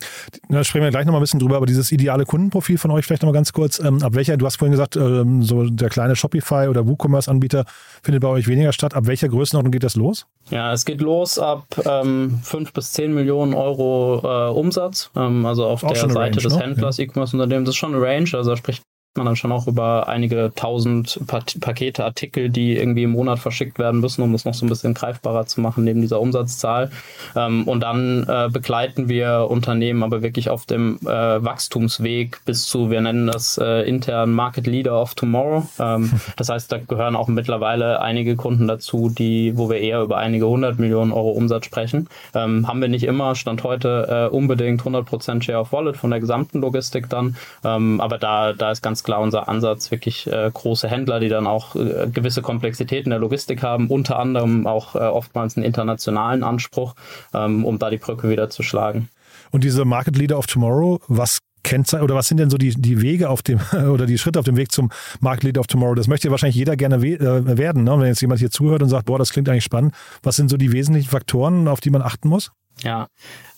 Da 0.48 0.64
sprechen 0.64 0.84
wir 0.84 0.90
gleich 0.90 1.06
nochmal 1.06 1.20
ein 1.20 1.24
bisschen 1.24 1.40
drüber, 1.40 1.56
aber 1.56 1.66
dieses 1.72 1.92
ideale 1.92 2.24
Kundenprofil 2.24 2.78
von 2.78 2.90
euch 2.90 3.04
vielleicht 3.04 3.22
nochmal 3.22 3.34
ganz 3.34 3.52
kurz. 3.52 3.78
Ähm, 3.78 4.02
ab 4.02 4.14
welcher, 4.14 4.36
du 4.36 4.46
hast 4.46 4.56
vorhin 4.56 4.72
gesagt, 4.72 4.96
ähm, 4.96 5.42
so 5.42 5.64
der 5.64 5.88
kleine 5.88 6.16
Shopify 6.16 6.68
oder 6.68 6.86
WooCommerce-Anbieter 6.86 7.64
findet 8.02 8.22
bei 8.22 8.28
euch 8.28 8.46
weniger 8.46 8.72
statt. 8.72 8.94
Ab 8.94 9.06
welcher 9.06 9.28
Größenordnung 9.28 9.72
geht 9.72 9.84
das 9.84 9.96
los? 9.96 10.26
Ja, 10.50 10.72
es 10.72 10.84
geht 10.84 11.00
los 11.00 11.38
ab 11.38 11.66
ähm, 11.84 12.40
5 12.42 12.72
bis 12.72 12.92
10 12.92 13.14
Millionen 13.14 13.54
Euro 13.54 14.20
äh, 14.22 14.52
Umsatz. 14.52 15.10
Ähm, 15.16 15.46
also 15.46 15.66
auf 15.66 15.82
Auch 15.84 15.92
der 15.92 16.02
Seite 16.02 16.18
Range, 16.18 16.30
des 16.36 16.54
ne? 16.54 16.60
Händlers, 16.60 16.98
ja. 16.98 17.04
E-Commerce-Unternehmens. 17.04 17.66
Das 17.66 17.74
ist 17.74 17.78
schon 17.78 17.94
eine 17.94 18.04
Range. 18.04 18.28
Also 18.32 18.50
da 18.50 18.56
spricht 18.56 18.82
man 19.16 19.26
dann 19.26 19.36
schon 19.36 19.52
auch 19.52 19.66
über 19.66 20.08
einige 20.08 20.52
tausend 20.54 21.20
Pakete, 21.26 22.04
Artikel, 22.04 22.48
die 22.48 22.76
irgendwie 22.76 23.02
im 23.02 23.10
Monat 23.10 23.38
verschickt 23.38 23.78
werden 23.78 24.00
müssen, 24.00 24.22
um 24.22 24.32
das 24.32 24.46
noch 24.46 24.54
so 24.54 24.64
ein 24.64 24.70
bisschen 24.70 24.94
greifbarer 24.94 25.46
zu 25.46 25.60
machen 25.60 25.84
neben 25.84 26.00
dieser 26.00 26.20
Umsatzzahl. 26.20 26.90
Ähm, 27.36 27.64
und 27.68 27.80
dann 27.80 28.26
äh, 28.26 28.48
begleiten 28.50 29.08
wir 29.08 29.48
Unternehmen 29.50 30.02
aber 30.02 30.22
wirklich 30.22 30.48
auf 30.48 30.64
dem 30.64 30.98
äh, 31.02 31.06
Wachstumsweg 31.06 32.40
bis 32.46 32.64
zu, 32.64 32.90
wir 32.90 33.02
nennen 33.02 33.26
das 33.26 33.58
äh, 33.58 33.82
intern 33.82 34.32
Market 34.32 34.66
Leader 34.66 35.00
of 35.00 35.14
Tomorrow. 35.14 35.66
Ähm, 35.78 36.12
das 36.36 36.48
heißt, 36.48 36.72
da 36.72 36.78
gehören 36.78 37.14
auch 37.14 37.28
mittlerweile 37.28 38.00
einige 38.00 38.36
Kunden 38.36 38.66
dazu, 38.66 39.10
die, 39.10 39.56
wo 39.56 39.68
wir 39.68 39.78
eher 39.78 40.02
über 40.02 40.16
einige 40.16 40.46
hundert 40.46 40.78
Millionen 40.78 41.12
Euro 41.12 41.32
Umsatz 41.32 41.66
sprechen. 41.66 42.08
Ähm, 42.34 42.66
haben 42.66 42.80
wir 42.80 42.88
nicht 42.88 43.04
immer, 43.04 43.34
Stand 43.34 43.62
heute 43.62 44.30
unbedingt 44.30 44.82
100% 44.82 45.42
Share 45.42 45.58
of 45.58 45.72
Wallet 45.72 45.96
von 45.96 46.10
der 46.10 46.20
gesamten 46.20 46.60
Logistik 46.60 47.08
dann. 47.08 47.36
aber 47.62 48.18
da, 48.18 48.52
da 48.52 48.70
ist 48.70 48.82
ganz 48.82 49.01
klar 49.02 49.20
unser 49.20 49.48
Ansatz, 49.48 49.90
wirklich 49.90 50.26
äh, 50.26 50.50
große 50.52 50.88
Händler, 50.88 51.20
die 51.20 51.28
dann 51.28 51.46
auch 51.46 51.74
äh, 51.74 52.08
gewisse 52.12 52.42
Komplexitäten 52.42 53.10
der 53.10 53.18
Logistik 53.18 53.62
haben, 53.62 53.88
unter 53.88 54.18
anderem 54.18 54.66
auch 54.66 54.94
äh, 54.94 54.98
oftmals 54.98 55.56
einen 55.56 55.64
internationalen 55.64 56.42
Anspruch, 56.42 56.94
ähm, 57.34 57.64
um 57.64 57.78
da 57.78 57.90
die 57.90 57.98
Brücke 57.98 58.28
wieder 58.28 58.50
zu 58.50 58.62
schlagen. 58.62 59.08
Und 59.50 59.64
diese 59.64 59.84
Market 59.84 60.16
Leader 60.16 60.38
of 60.38 60.46
Tomorrow, 60.46 61.00
was 61.08 61.38
Kennzeichen 61.62 62.02
oder 62.02 62.14
was 62.14 62.28
sind 62.28 62.38
denn 62.38 62.50
so 62.50 62.58
die, 62.58 62.70
die 62.70 63.00
Wege 63.00 63.28
auf 63.28 63.42
dem 63.42 63.60
oder 63.90 64.06
die 64.06 64.18
Schritte 64.18 64.38
auf 64.38 64.44
dem 64.44 64.56
Weg 64.56 64.72
zum 64.72 64.90
Market 65.20 65.44
Leader 65.44 65.60
of 65.60 65.66
Tomorrow? 65.66 65.94
Das 65.94 66.08
möchte 66.08 66.28
ja 66.28 66.30
wahrscheinlich 66.30 66.56
jeder 66.56 66.76
gerne 66.76 66.96
äh, 66.96 67.58
werden. 67.58 67.84
Ne? 67.84 67.98
Wenn 67.98 68.06
jetzt 68.06 68.20
jemand 68.20 68.40
hier 68.40 68.50
zuhört 68.50 68.82
und 68.82 68.88
sagt, 68.88 69.06
boah, 69.06 69.18
das 69.18 69.30
klingt 69.30 69.48
eigentlich 69.48 69.64
spannend, 69.64 69.94
was 70.22 70.36
sind 70.36 70.50
so 70.50 70.56
die 70.56 70.72
wesentlichen 70.72 71.08
Faktoren, 71.08 71.68
auf 71.68 71.80
die 71.80 71.90
man 71.90 72.02
achten 72.02 72.28
muss? 72.28 72.52
Ja, 72.82 73.08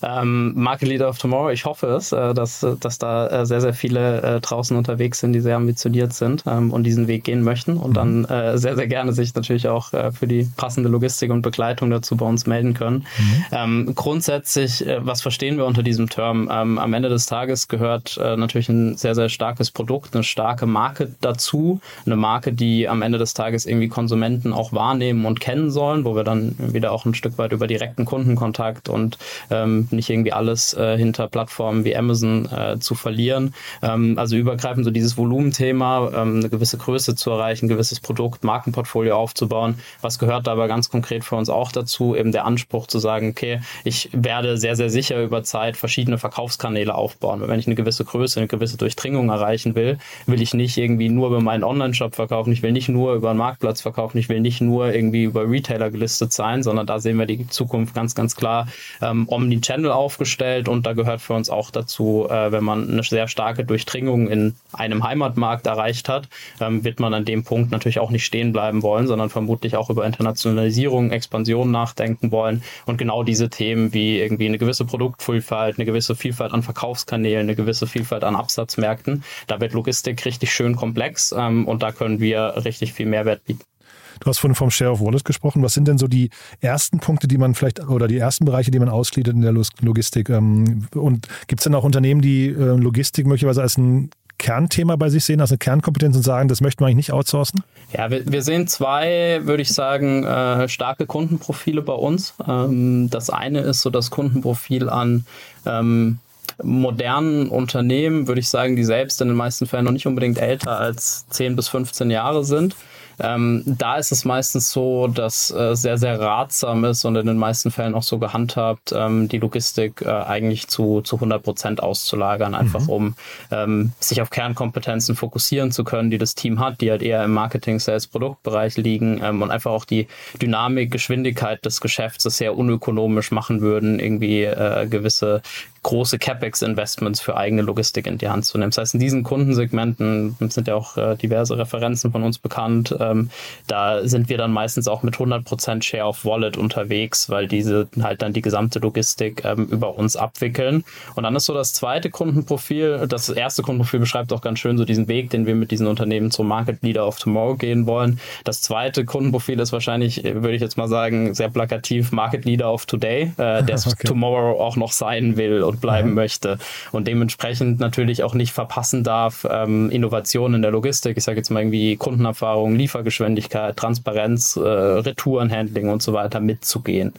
ähm, 0.05 0.53
Market 0.55 0.89
Leader 0.89 1.09
of 1.09 1.19
Tomorrow, 1.19 1.51
ich 1.51 1.65
hoffe 1.65 1.87
es, 1.89 2.13
äh, 2.13 2.35
dass, 2.35 2.67
dass 2.81 2.99
da 2.99 3.29
äh, 3.29 3.47
sehr, 3.47 3.61
sehr 3.61 3.75
viele 3.75 4.23
äh, 4.23 4.41
draußen 4.41 4.77
unterwegs 4.77 5.21
sind, 5.21 5.33
die 5.33 5.41
sehr 5.41 5.57
ambitioniert 5.57 6.13
sind 6.13 6.45
ähm, 6.47 6.73
und 6.73 6.85
diesen 6.85 7.09
Weg 7.09 7.25
gehen 7.25 7.43
möchten 7.43 7.77
und 7.77 7.97
dann 7.97 8.25
äh, 8.27 8.59
sehr, 8.59 8.77
sehr 8.77 8.87
gerne 8.87 9.13
sich 9.13 9.35
natürlich 9.35 9.69
auch 9.69 9.93
äh, 9.93 10.13
für 10.13 10.27
die 10.27 10.49
passende 10.57 10.91
Logistik 10.91 11.31
und 11.31 11.43
Begleitung 11.43 11.91
dazu 11.91 12.17
bei 12.17 12.27
uns 12.27 12.47
melden 12.47 12.75
können. 12.75 13.07
Mhm. 13.19 13.45
Ähm, 13.53 13.93
grundsätzlich, 13.95 14.87
äh, 14.87 15.05
was 15.05 15.23
verstehen 15.23 15.57
wir 15.57 15.65
unter 15.65 15.83
diesem 15.83 16.09
Term? 16.11 16.51
Ähm, 16.53 16.79
am 16.79 16.93
Ende 16.93 17.09
des 17.09 17.27
Tages 17.27 17.69
gehört 17.69 18.19
natürlich 18.19 18.69
ein 18.69 18.97
sehr, 18.97 19.15
sehr 19.15 19.29
starkes 19.29 19.71
Produkt, 19.71 20.15
eine 20.15 20.25
starke 20.25 20.67
Marke 20.67 21.15
dazu, 21.21 21.81
eine 22.07 22.17
Marke, 22.17 22.53
die 22.53 22.89
am 22.89 23.03
Ende 23.03 23.19
des 23.19 23.35
Tages 23.35 23.67
irgendwie 23.67 23.89
Konsumenten 23.89 24.53
auch 24.53 24.73
wahrnehmen 24.73 25.25
und 25.25 25.41
kennen 25.41 25.71
sollen, 25.71 26.05
wo 26.05 26.15
wir 26.15 26.25
dann 26.25 26.55
wieder 26.59 26.93
auch 26.93 27.05
ein 27.05 27.15
Stück 27.15 27.39
weit 27.39 27.53
über 27.53 27.67
direkten 27.67 28.05
Kundenkontakt 28.05 28.89
und 28.89 29.14
ähm, 29.51 29.89
nicht 29.91 30.11
irgendwie 30.11 30.33
alles 30.33 30.75
äh, 30.75 30.97
hinter 30.97 31.29
Plattformen 31.29 31.85
wie 31.85 31.97
Amazon 31.97 32.49
äh, 32.51 32.79
zu 32.79 32.95
verlieren. 32.95 33.55
Ähm, 33.83 34.19
also 34.19 34.37
übergreifend 34.37 34.85
so 34.85 34.91
dieses 34.91 35.17
Volumenthema, 35.17 36.11
ähm, 36.15 36.39
eine 36.39 36.49
gewisse 36.49 36.79
Größe 36.79 37.15
zu 37.15 37.31
erreichen, 37.31 37.69
gewisses 37.69 38.01
Produkt, 38.01 38.45
Markenportfolio 38.45 39.17
aufzubauen. 39.17 39.79
Was 40.01 40.19
gehört 40.19 40.49
aber 40.49 40.69
ganz 40.69 40.91
konkret 40.91 41.25
für 41.25 41.37
uns 41.37 41.49
auch 41.49 41.73
dazu? 41.73 42.15
Eben 42.17 42.33
der 42.33 42.45
Anspruch 42.45 42.87
zu 42.87 42.99
sagen, 42.99 43.31
okay, 43.31 43.61
ich 43.85 44.09
werde 44.13 44.59
sehr, 44.59 44.77
sehr 44.77 44.91
sicher 44.91 45.23
über 45.23 45.43
Zeit 45.43 45.77
verschiedene 45.77 46.19
Verkaufskanäle 46.19 46.95
aufbauen. 46.95 47.43
Wenn 47.47 47.59
ich 47.59 47.67
eine 47.67 47.75
gewisse 47.75 48.05
Größe, 48.05 48.41
eine 48.41 48.49
gewisse 48.49 48.77
Durchdringung 48.77 49.29
erreichen 49.29 49.75
will, 49.75 49.99
will 50.27 50.41
ich 50.41 50.55
nicht 50.55 50.77
irgendwie 50.77 51.09
nur 51.09 51.29
über 51.29 51.41
meinen 51.41 51.65
Online-Shop 51.65 52.15
verkaufen, 52.15 52.53
ich 52.53 52.63
will 52.63 52.73
nicht 52.73 52.89
nur 52.89 53.15
über 53.15 53.31
einen 53.31 53.39
Marktplatz 53.39 53.81
verkaufen, 53.81 54.19
ich 54.19 54.29
will 54.29 54.41
nicht 54.41 54.61
nur 54.61 54.93
irgendwie 54.93 55.25
über 55.25 55.49
Retailer 55.49 55.91
gelistet 55.91 56.33
sein, 56.33 56.63
sondern 56.63 56.87
da 56.87 56.99
sehen 56.99 57.19
wir 57.19 57.27
die 57.27 57.49
Zukunft 57.49 57.95
ganz, 57.95 58.15
ganz 58.15 58.37
klar 58.37 58.69
ähm, 59.05 59.29
Omnichannel 59.29 59.75
Channel 59.75 59.93
aufgestellt 59.93 60.69
und 60.69 60.87
da 60.87 60.93
gehört 60.93 61.21
für 61.21 61.35
uns 61.35 61.51
auch 61.51 61.71
dazu, 61.71 62.27
äh, 62.31 62.53
wenn 62.53 62.65
man 62.65 62.91
eine 62.91 63.03
sehr 63.03 63.29
starke 63.29 63.65
Durchdringung 63.65 64.29
in 64.29 64.55
einem 64.73 65.05
Heimatmarkt 65.05 65.67
erreicht 65.67 66.09
hat, 66.09 66.29
ähm, 66.61 66.85
wird 66.85 67.01
man 67.01 67.13
an 67.13 67.25
dem 67.25 67.45
Punkt 67.45 67.71
natürlich 67.71 67.99
auch 67.99 68.11
nicht 68.11 68.25
stehen 68.25 68.53
bleiben 68.53 68.83
wollen, 68.83 69.07
sondern 69.07 69.31
vermutlich 69.31 69.77
auch 69.77 69.91
über 69.91 70.07
Internationalisierung, 70.07 71.11
Expansion 71.11 71.71
nachdenken 71.71 72.31
wollen 72.31 72.63
und 72.87 72.97
genau 72.97 73.23
diese 73.23 73.51
Themen 73.51 73.93
wie 73.93 74.19
irgendwie 74.19 74.47
eine 74.47 74.59
gewisse 74.59 74.85
Produktvielfalt, 74.85 75.79
eine 75.79 75.85
gewisse 75.85 76.15
Vielfalt 76.15 76.53
an 76.53 76.63
Verkaufskanälen, 76.63 77.43
eine 77.43 77.57
gewisse 77.57 77.87
Vielfalt 77.87 78.25
an 78.25 78.37
Absatzmärkten, 78.37 79.25
da 79.47 79.61
wird 79.61 79.73
Logistik 79.73 80.25
richtig 80.25 80.53
schön 80.53 80.77
komplex 80.77 81.35
ähm, 81.37 81.67
und 81.67 81.83
da 81.83 81.93
können 81.93 82.21
wir 82.21 82.65
richtig 82.65 82.93
viel 82.93 83.07
Mehrwert 83.07 83.45
bieten. 83.45 83.74
Du 84.21 84.27
hast 84.27 84.39
vorhin 84.39 84.55
vom 84.55 84.71
Share 84.71 84.93
of 84.93 85.01
Wallet 85.01 85.25
gesprochen. 85.25 85.63
Was 85.63 85.75
sind 85.75 85.89
denn 85.89 85.99
so 85.99 86.07
die 86.07 86.31
ersten 86.61 87.01
Punkte, 87.01 87.29
die 87.29 87.39
man 87.39 87.55
vielleicht 87.55 87.81
oder 87.87 88.09
die 88.09 88.19
ersten 88.19 88.45
Bereiche, 88.45 88.71
die 88.71 88.79
man 88.79 88.89
ausgliedert 88.89 89.35
in 89.35 89.43
der 89.43 89.53
Logistik? 89.53 90.31
Ähm, 90.31 90.87
und 90.95 91.29
gibt 91.47 91.61
es 91.61 91.65
denn 91.65 91.75
auch 91.75 91.85
Unternehmen, 91.85 92.21
die 92.21 92.49
äh, 92.49 92.53
Logistik 92.53 93.27
möglicherweise 93.27 93.63
als 93.63 93.77
ein 93.77 94.11
Kernthema 94.39 94.97
bei 94.97 95.09
sich 95.09 95.25
sehen, 95.25 95.41
als 95.41 95.53
eine 95.53 95.59
Kernkompetenz 95.59 96.17
und 96.17 96.23
sagen, 96.23 96.49
das 96.49 96.61
möchten 96.61 96.81
wir 96.81 96.87
eigentlich 96.87 96.97
nicht 96.97 97.13
outsourcen? 97.13 97.63
Ja, 97.97 98.11
wir, 98.11 98.31
wir 98.31 98.43
sehen 98.43 98.67
zwei, 98.67 99.41
würde 99.45 99.63
ich 99.63 99.73
sagen, 99.73 100.25
äh, 100.25 100.69
starke 100.69 101.07
Kundenprofile 101.07 101.83
bei 101.83 101.95
uns. 101.95 102.35
Ähm, 102.47 103.09
das 103.11 103.31
eine 103.31 103.61
ist 103.61 103.83
so 103.83 103.91
das 103.91 104.11
Kundenprofil 104.11 104.89
an 104.89 105.25
ähm, 105.65 106.19
modernen 106.63 107.49
Unternehmen, 107.49 108.29
würde 108.29 108.41
ich 108.41 108.49
sagen, 108.49 108.77
die 108.77 108.85
selbst 108.85 109.21
in 109.21 109.29
den 109.29 109.37
meisten 109.37 109.67
Fällen 109.67 109.85
noch 109.85 109.93
nicht 109.93 110.07
unbedingt 110.07 110.39
älter 110.39 110.79
als 110.79 111.27
10 111.31 111.57
bis 111.57 111.69
15 111.69 112.11
Jahre 112.11 112.45
sind 112.45 112.77
ähm, 113.21 113.63
da 113.67 113.97
ist 113.97 114.13
es 114.13 114.25
meistens 114.25 114.71
so, 114.71 115.09
dass 115.09 115.51
äh, 115.51 115.75
sehr, 115.75 115.99
sehr 115.99 116.21
ratsam 116.21 116.85
ist 116.85 117.05
und 117.05 117.17
in 117.17 117.27
den 117.27 117.39
meisten 117.39 117.71
Fällen 117.71 117.95
auch 117.95 118.03
so 118.03 118.19
gehandhabt, 118.19 118.93
ähm, 118.97 119.29
die 119.29 119.39
Logistik 119.39 120.03
äh, 120.03 120.09
eigentlich 120.09 120.69
zu, 120.69 121.01
zu 121.03 121.17
100 121.17 121.43
Prozent 121.43 121.83
auszulagern, 121.83 122.55
einfach 122.55 122.83
mhm. 122.83 122.89
um 122.89 123.15
ähm, 123.51 123.93
sich 124.01 124.21
auf 124.21 124.31
Kernkompetenzen 124.31 125.17
fokussieren 125.17 125.73
zu 125.73 125.85
können, 125.85 126.11
die 126.11 126.19
das 126.19 126.35
Team 126.35 126.59
hat, 126.59 126.81
die 126.81 126.91
halt 126.91 127.03
eher 127.03 127.25
im 127.25 127.33
Marketing, 127.33 127.79
Sales, 127.79 128.07
Produktbereich 128.07 128.77
liegen 128.77 129.21
ähm, 129.23 129.43
und 129.43 129.51
einfach 129.51 129.71
auch 129.71 129.85
die 129.85 130.09
Dynamik, 130.41 130.91
Geschwindigkeit 130.91 131.65
des 131.65 131.81
Geschäfts 131.81 132.25
sehr 132.25 132.57
unökonomisch 132.57 133.31
machen 133.31 133.61
würden, 133.61 134.01
irgendwie 134.01 134.45
äh, 134.45 134.87
gewisse 134.89 135.43
große 135.85 136.19
CapEx-Investments 136.19 137.21
für 137.21 137.37
eigene 137.37 137.63
Logistik 137.63 138.09
in 138.09 138.19
die 138.19 138.29
Hand 138.29 138.45
zu 138.45 138.59
nehmen. 138.59 138.71
Das 138.71 138.79
heißt, 138.79 138.95
in 138.95 139.01
diesen 139.01 139.23
Kundensegmenten 139.23 140.37
sind 140.41 140.67
ja 140.67 140.75
auch 140.75 140.97
äh, 140.97 141.15
diverse 141.17 141.57
Referenzen 141.57 142.11
von 142.11 142.25
uns 142.25 142.39
bekannt. 142.39 142.95
Ähm, 142.99 143.31
da 143.69 144.07
sind 144.07 144.29
wir 144.29 144.39
dann 144.39 144.53
meistens 144.53 144.89
auch 144.89 145.03
mit 145.03 145.15
100% 145.15 145.83
Share 145.83 146.07
of 146.07 146.25
Wallet 146.25 146.57
unterwegs, 146.57 147.31
weil 147.31 147.47
diese 147.47 147.87
halt 148.03 148.23
dann 148.23 148.33
die 148.33 148.43
gesamte 148.43 148.81
Logistik 148.81 149.45
ähm, 149.45 149.67
über 149.71 149.97
uns 149.97 150.17
abwickeln. 150.17 150.85
Und 151.15 151.23
dann 151.23 151.37
ist 151.37 151.45
so 151.45 151.55
das 151.55 151.73
zweite 151.73 152.11
Kundenprofil, 152.11 153.07
das 153.07 153.29
erste 153.29 153.63
Kundenprofil 153.63 154.01
beschreibt 154.01 154.33
auch 154.33 154.41
ganz 154.41 154.59
schön 154.59 154.79
so 154.79 154.85
diesen 154.85 155.07
Weg, 155.07 155.31
den 155.31 155.47
wir 155.47 155.55
mit 155.55 155.71
diesen 155.71 155.87
Unternehmen 155.87 156.31
zum 156.31 156.49
Market 156.49 156.83
Leader 156.83 157.07
of 157.07 157.19
Tomorrow 157.19 157.57
gehen 157.57 157.87
wollen. 157.87 158.19
Das 158.45 158.63
zweite 158.63 159.05
Kundenprofil 159.05 159.61
ist 159.61 159.73
wahrscheinlich, 159.73 160.25
würde 160.25 160.55
ich 160.55 160.63
jetzt 160.63 160.79
mal 160.79 160.89
sagen, 160.89 161.35
sehr 161.35 161.51
plakativ 161.51 162.11
Market 162.11 162.47
Leader 162.47 162.73
of 162.73 162.87
Today, 162.87 163.33
äh, 163.37 163.63
der 163.63 163.75
okay. 163.87 164.07
Tomorrow 164.07 164.59
auch 164.61 164.77
noch 164.77 164.93
sein 164.93 165.37
will 165.37 165.63
und 165.75 165.81
bleiben 165.81 166.11
mhm. 166.11 166.15
möchte 166.15 166.59
und 166.93 167.07
dementsprechend 167.07 167.81
natürlich 167.81 168.23
auch 168.23 168.35
nicht 168.35 168.53
verpassen 168.53 169.05
darf, 169.05 169.47
ähm, 169.51 169.91
Innovationen 169.91 170.57
in 170.57 170.63
der 170.63 170.71
Logistik, 170.71 171.17
ich 171.17 171.25
sage 171.25 171.39
jetzt 171.39 171.51
mal 171.51 171.61
irgendwie 171.61 171.97
Kundenerfahrung, 171.97 172.75
Liefergeschwindigkeit, 172.77 173.77
Transparenz, 173.77 174.57
äh, 174.57 174.61
Retourenhandling 174.61 175.89
und 175.89 176.03
so 176.03 176.13
weiter 176.13 176.41
mitzugehen. 176.41 177.13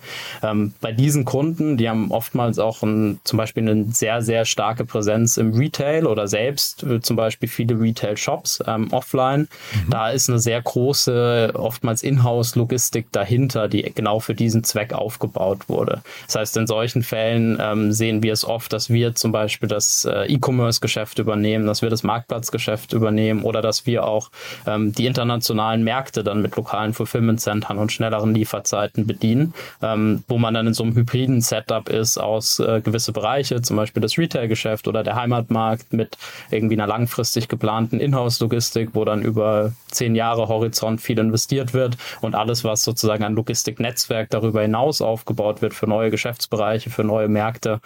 Ähm, 0.44 0.74
bei 0.82 0.92
diesen 0.92 1.26
Kunden, 1.26 1.78
die 1.78 1.90
haben 1.90 2.12
oftmals 2.12 2.60
auch 2.60 2.82
ein, 2.82 3.20
zum 3.24 3.38
Beispiel 3.38 3.68
eine 3.68 3.86
sehr, 3.92 4.22
sehr 4.22 4.46
starke 4.46 4.86
Präsenz 4.86 5.38
im 5.38 5.54
Retail 5.54 6.08
oder 6.08 6.28
selbst 6.28 6.84
äh, 6.84 7.02
zum 7.02 7.16
Beispiel 7.16 7.50
viele 7.50 7.80
Retail-Shops 7.80 8.64
ähm, 8.68 8.92
offline. 8.92 9.42
Mhm. 9.74 9.90
Da 9.90 10.10
ist 10.10 10.30
eine 10.30 10.40
sehr 10.40 10.62
große, 10.62 11.52
oftmals 11.56 12.04
Inhouse-Logistik 12.04 13.08
dahinter, 13.12 13.68
die 13.68 13.84
genau 13.94 14.20
für 14.20 14.34
diesen 14.34 14.64
Zweck 14.64 14.94
aufgebaut 14.94 15.68
wurde. 15.68 16.02
Das 16.28 16.36
heißt, 16.36 16.58
in 16.58 16.68
solchen 16.68 17.04
Fällen 17.04 17.58
ähm, 17.62 17.92
sehen 17.92 18.24
wir 18.24 18.34
es 18.34 18.45
oft, 18.48 18.74
dass 18.74 18.90
wir 18.90 19.16
zum 19.16 19.32
Beispiel 19.32 19.70
das 19.70 20.06
äh, 20.06 20.26
E-Commerce-Geschäft 20.26 21.20
übernehmen, 21.20 21.66
dass 21.66 21.82
wir 21.82 21.90
das 21.90 22.04
Marktplatzgeschäft 22.04 22.94
übernehmen 22.94 23.44
oder 23.44 23.62
dass 23.62 23.86
wir 23.86 24.06
auch 24.06 24.32
ähm, 24.66 24.94
die 24.94 25.06
internationalen 25.06 25.84
Märkte 25.84 26.24
dann 26.24 26.42
mit 26.42 26.56
lokalen 26.56 26.94
Fulfillment-Centern 26.94 27.78
und 27.78 27.92
schnelleren 27.92 28.34
Lieferzeiten 28.34 29.08
bedienen, 29.08 29.54
ähm, 29.82 30.24
wo 30.28 30.38
man 30.38 30.54
dann 30.54 30.68
in 30.68 30.74
so 30.74 30.84
einem 30.84 30.96
hybriden 30.96 31.42
Setup 31.42 31.90
ist 31.90 32.18
aus 32.18 32.60
äh, 32.60 32.82
gewisse 32.82 33.12
Bereiche, 33.12 33.62
zum 33.62 33.78
Beispiel 33.78 34.02
das 34.02 34.18
Retail-Geschäft 34.18 34.88
oder 34.88 35.04
der 35.04 35.16
Heimatmarkt 35.16 35.94
mit 35.94 36.18
irgendwie 36.52 36.76
einer 36.76 36.88
langfristig 36.88 37.48
geplanten 37.48 38.00
Inhouse-Logistik, 38.00 38.90
wo 38.94 39.06
dann 39.06 39.22
über 39.22 39.74
zehn 39.92 40.16
Jahre 40.16 40.48
Horizont 40.48 41.02
viel 41.02 41.20
investiert 41.20 41.74
wird 41.74 41.98
und 42.22 42.36
alles, 42.36 42.64
was 42.64 42.84
sozusagen 42.84 43.24
ein 43.24 43.34
Logistiknetzwerk 43.34 44.30
darüber 44.30 44.62
hinaus 44.62 45.02
aufgebaut 45.02 45.62
wird 45.62 45.74
für 45.74 45.88
neue 45.88 46.12
Geschäftsbereiche, 46.12 46.90
für 46.90 47.04
neue 47.04 47.28
Märkte, 47.28 47.80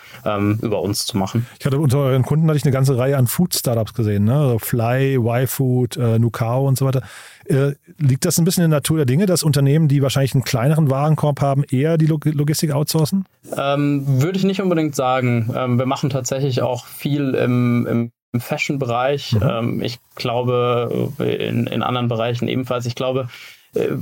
ähm, 0.52 0.60
über 0.62 0.82
uns 0.82 1.06
zu 1.06 1.18
machen. 1.18 1.46
Ich 1.60 1.66
hatte 1.66 1.80
unter 1.80 2.00
euren 2.00 2.24
Kunden 2.24 2.48
hatte 2.48 2.58
ich 2.58 2.64
eine 2.64 2.72
ganze 2.72 2.98
Reihe 2.98 3.18
an 3.18 3.28
Food-Startups 3.28 3.94
gesehen, 3.94 4.26
ne? 4.26 4.36
Also 4.36 4.60
Fly, 4.60 5.16
Y-Food, 5.16 5.98
äh, 5.98 6.20
Nukao 6.20 6.68
und 6.68 6.78
so 6.78 6.86
weiter. 6.86 7.02
Äh, 7.46 7.74
liegt 7.98 8.26
das 8.26 8.38
ein 8.38 8.46
bisschen 8.46 8.64
in 8.64 8.72
der 8.72 8.80
Natur 8.80 8.98
der 8.98 9.06
Dinge, 9.06 9.26
dass 9.26 9.44
Unternehmen, 9.44 9.88
die 9.88 10.02
wahrscheinlich 10.02 10.34
einen 10.34 10.44
kleineren 10.44 10.90
Warenkorb 10.90 11.42
haben, 11.42 11.64
eher 11.64 11.98
die 11.98 12.06
Log 12.06 12.26
Logistik 12.26 12.72
outsourcen? 12.72 13.26
Ähm, 13.58 14.04
würde 14.06 14.38
ich 14.38 14.44
nicht 14.44 14.62
unbedingt 14.62 14.96
sagen. 14.96 15.54
Ähm, 15.56 15.80
wir 15.80 15.86
machen 15.86 16.10
tatsächlich 16.10 16.62
auch 16.62 16.86
viel 16.86 17.34
im, 17.34 17.88
im 17.88 18.12
im 18.32 18.42
Fashion-Bereich. 18.42 19.34
Mhm. 19.34 19.50
Ähm, 19.50 19.82
ich 19.82 20.00
glaube, 20.16 21.12
in, 21.18 21.68
in 21.68 21.82
anderen 21.82 22.08
Bereichen 22.08 22.48
ebenfalls. 22.48 22.86
Ich 22.86 22.96
glaube, 22.96 23.22
äh, 23.22 23.26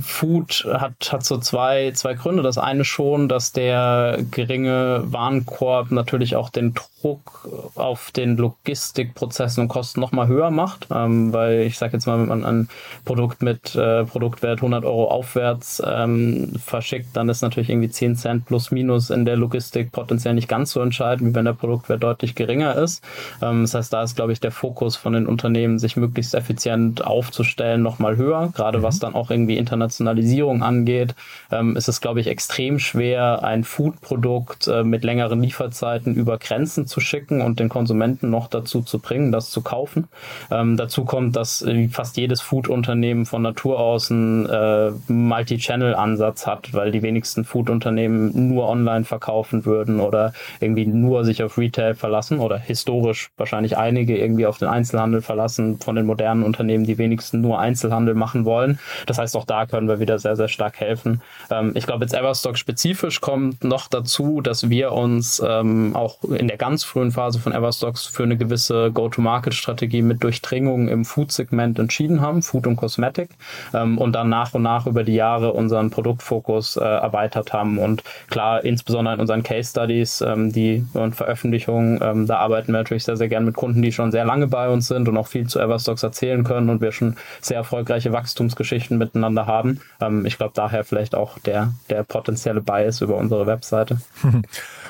Food 0.00 0.66
hat, 0.72 1.12
hat 1.12 1.24
so 1.24 1.38
zwei, 1.38 1.92
zwei 1.92 2.14
Gründe. 2.14 2.42
Das 2.42 2.56
eine 2.58 2.84
schon, 2.84 3.28
dass 3.28 3.52
der 3.52 4.18
geringe 4.30 5.02
Warenkorb 5.04 5.90
natürlich 5.90 6.36
auch 6.36 6.48
den 6.48 6.74
Druck 6.74 7.48
auf 7.74 8.10
den 8.10 8.36
Logistikprozessen 8.36 9.62
und 9.62 9.68
Kosten 9.68 10.00
nochmal 10.00 10.26
höher 10.26 10.50
macht, 10.50 10.88
ähm, 10.90 11.32
weil 11.32 11.60
ich 11.60 11.78
sage 11.78 11.92
jetzt 11.92 12.06
mal, 12.06 12.18
wenn 12.18 12.28
man 12.28 12.44
ein 12.44 12.68
Produkt 13.04 13.42
mit 13.42 13.74
äh, 13.76 14.04
Produktwert 14.04 14.58
100 14.58 14.84
Euro 14.84 15.08
aufwärts 15.08 15.82
ähm, 15.86 16.52
verschickt, 16.64 17.16
dann 17.16 17.28
ist 17.28 17.42
natürlich 17.42 17.70
irgendwie 17.70 17.90
10 17.90 18.16
Cent 18.16 18.46
plus 18.46 18.70
minus 18.70 19.10
in 19.10 19.24
der 19.24 19.36
Logistik 19.36 19.92
potenziell 19.92 20.34
nicht 20.34 20.48
ganz 20.48 20.72
so 20.72 20.80
entscheidend, 20.80 21.30
wie 21.30 21.34
wenn 21.34 21.44
der 21.44 21.52
Produktwert 21.52 22.02
deutlich 22.02 22.34
geringer 22.34 22.76
ist. 22.76 23.04
Ähm, 23.42 23.62
das 23.62 23.74
heißt, 23.74 23.92
da 23.92 24.02
ist, 24.02 24.16
glaube 24.16 24.32
ich, 24.32 24.40
der 24.40 24.50
Fokus 24.50 24.96
von 24.96 25.12
den 25.12 25.26
Unternehmen, 25.26 25.78
sich 25.78 25.96
möglichst 25.96 26.34
effizient 26.34 27.04
aufzustellen, 27.04 27.82
nochmal 27.82 28.16
höher, 28.16 28.50
gerade 28.54 28.78
mhm. 28.78 28.82
was 28.82 28.98
dann 28.98 29.14
auch 29.14 29.30
irgendwie 29.30 29.57
Internationalisierung 29.58 30.62
angeht, 30.62 31.14
ähm, 31.50 31.76
ist 31.76 31.88
es, 31.88 32.00
glaube 32.00 32.20
ich, 32.20 32.26
extrem 32.26 32.78
schwer, 32.78 33.42
ein 33.42 33.64
Food-Produkt 33.64 34.68
äh, 34.68 34.84
mit 34.84 35.04
längeren 35.04 35.42
Lieferzeiten 35.42 36.14
über 36.14 36.38
Grenzen 36.38 36.86
zu 36.86 37.00
schicken 37.00 37.40
und 37.40 37.60
den 37.60 37.68
Konsumenten 37.68 38.30
noch 38.30 38.48
dazu 38.48 38.82
zu 38.82 38.98
bringen, 38.98 39.32
das 39.32 39.50
zu 39.50 39.62
kaufen. 39.62 40.08
Ähm, 40.50 40.76
dazu 40.76 41.04
kommt, 41.04 41.36
dass 41.36 41.62
äh, 41.62 41.88
fast 41.88 42.16
jedes 42.16 42.40
Food-Unternehmen 42.40 43.26
von 43.26 43.42
Natur 43.42 43.78
aus 43.78 44.10
einen 44.10 44.46
äh, 44.46 44.90
Multi-Channel-Ansatz 45.08 46.46
hat, 46.46 46.72
weil 46.74 46.90
die 46.90 47.02
wenigsten 47.02 47.44
Food-Unternehmen 47.44 48.48
nur 48.48 48.68
online 48.68 49.04
verkaufen 49.04 49.64
würden 49.64 50.00
oder 50.00 50.32
irgendwie 50.60 50.86
nur 50.86 51.24
sich 51.24 51.42
auf 51.42 51.58
Retail 51.58 51.94
verlassen 51.94 52.38
oder 52.38 52.58
historisch 52.58 53.30
wahrscheinlich 53.36 53.76
einige 53.76 54.16
irgendwie 54.16 54.46
auf 54.46 54.58
den 54.58 54.68
Einzelhandel 54.68 55.22
verlassen 55.22 55.78
von 55.78 55.96
den 55.96 56.06
modernen 56.06 56.42
Unternehmen, 56.42 56.84
die 56.84 56.98
wenigsten 56.98 57.40
nur 57.40 57.58
Einzelhandel 57.58 58.14
machen 58.14 58.44
wollen. 58.44 58.78
Das 59.06 59.18
heißt, 59.18 59.36
auch 59.36 59.44
da 59.50 59.66
können 59.66 59.88
wir 59.88 60.00
wieder 60.00 60.18
sehr, 60.18 60.36
sehr 60.36 60.48
stark 60.48 60.80
helfen. 60.80 61.22
Ähm, 61.50 61.72
ich 61.74 61.86
glaube, 61.86 62.04
jetzt 62.04 62.14
Everstock 62.14 62.58
spezifisch 62.58 63.20
kommt 63.20 63.64
noch 63.64 63.88
dazu, 63.88 64.40
dass 64.40 64.68
wir 64.70 64.92
uns 64.92 65.42
ähm, 65.44 65.94
auch 65.94 66.22
in 66.24 66.48
der 66.48 66.56
ganz 66.56 66.84
frühen 66.84 67.10
Phase 67.12 67.38
von 67.38 67.52
Everstocks 67.52 68.06
für 68.06 68.22
eine 68.22 68.36
gewisse 68.36 68.90
Go-to-Market-Strategie 68.92 70.02
mit 70.02 70.22
Durchdringung 70.22 70.88
im 70.88 71.04
Food-Segment 71.04 71.78
entschieden 71.78 72.20
haben, 72.20 72.42
Food 72.42 72.66
und 72.66 72.76
Cosmetic, 72.76 73.30
ähm, 73.74 73.98
und 73.98 74.12
dann 74.12 74.28
nach 74.28 74.54
und 74.54 74.62
nach 74.62 74.86
über 74.86 75.04
die 75.04 75.14
Jahre 75.14 75.52
unseren 75.52 75.90
Produktfokus 75.90 76.76
äh, 76.76 76.84
erweitert 76.84 77.52
haben. 77.52 77.78
Und 77.78 78.02
klar, 78.28 78.64
insbesondere 78.64 79.14
in 79.14 79.20
unseren 79.20 79.42
Case 79.42 79.70
Studies, 79.70 80.20
ähm, 80.20 80.52
die 80.52 80.84
und 80.94 81.14
Veröffentlichungen, 81.14 82.00
ähm, 82.02 82.26
da 82.26 82.38
arbeiten 82.38 82.72
wir 82.72 82.78
natürlich 82.78 83.04
sehr, 83.04 83.16
sehr 83.16 83.28
gern 83.28 83.44
mit 83.44 83.54
Kunden, 83.54 83.82
die 83.82 83.92
schon 83.92 84.12
sehr 84.12 84.24
lange 84.24 84.46
bei 84.46 84.68
uns 84.68 84.88
sind 84.88 85.08
und 85.08 85.16
auch 85.16 85.26
viel 85.26 85.46
zu 85.46 85.60
Everstocks 85.60 86.02
erzählen 86.02 86.44
können 86.44 86.68
und 86.70 86.80
wir 86.80 86.92
schon 86.92 87.16
sehr 87.40 87.56
erfolgreiche 87.56 88.12
Wachstumsgeschichten 88.12 88.98
miteinander 88.98 89.37
haben. 89.46 89.80
Ähm, 90.00 90.26
ich 90.26 90.38
glaube, 90.38 90.52
daher 90.54 90.84
vielleicht 90.84 91.14
auch 91.14 91.38
der, 91.38 91.72
der 91.90 92.04
potenzielle 92.04 92.60
Bias 92.60 93.00
über 93.00 93.16
unsere 93.16 93.46
Webseite. 93.46 94.00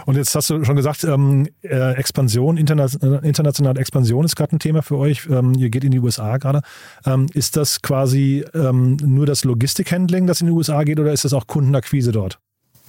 Und 0.06 0.16
jetzt 0.16 0.34
hast 0.34 0.50
du 0.50 0.64
schon 0.64 0.76
gesagt, 0.76 1.04
ähm, 1.04 1.48
äh, 1.62 1.92
Expansion, 1.94 2.56
interna 2.56 2.86
internationale 3.22 3.80
Expansion 3.80 4.24
ist 4.24 4.36
gerade 4.36 4.56
ein 4.56 4.58
Thema 4.58 4.82
für 4.82 4.96
euch. 4.96 5.28
Ähm, 5.30 5.54
ihr 5.54 5.70
geht 5.70 5.84
in 5.84 5.90
die 5.90 6.00
USA 6.00 6.36
gerade. 6.38 6.62
Ähm, 7.04 7.26
ist 7.34 7.56
das 7.56 7.82
quasi 7.82 8.44
ähm, 8.54 8.96
nur 8.96 9.26
das 9.26 9.44
Logistikhandling, 9.44 10.26
das 10.26 10.40
in 10.40 10.46
die 10.46 10.52
USA 10.52 10.82
geht, 10.84 11.00
oder 11.00 11.12
ist 11.12 11.24
das 11.24 11.34
auch 11.34 11.46
Kundenakquise 11.46 12.12
dort? 12.12 12.38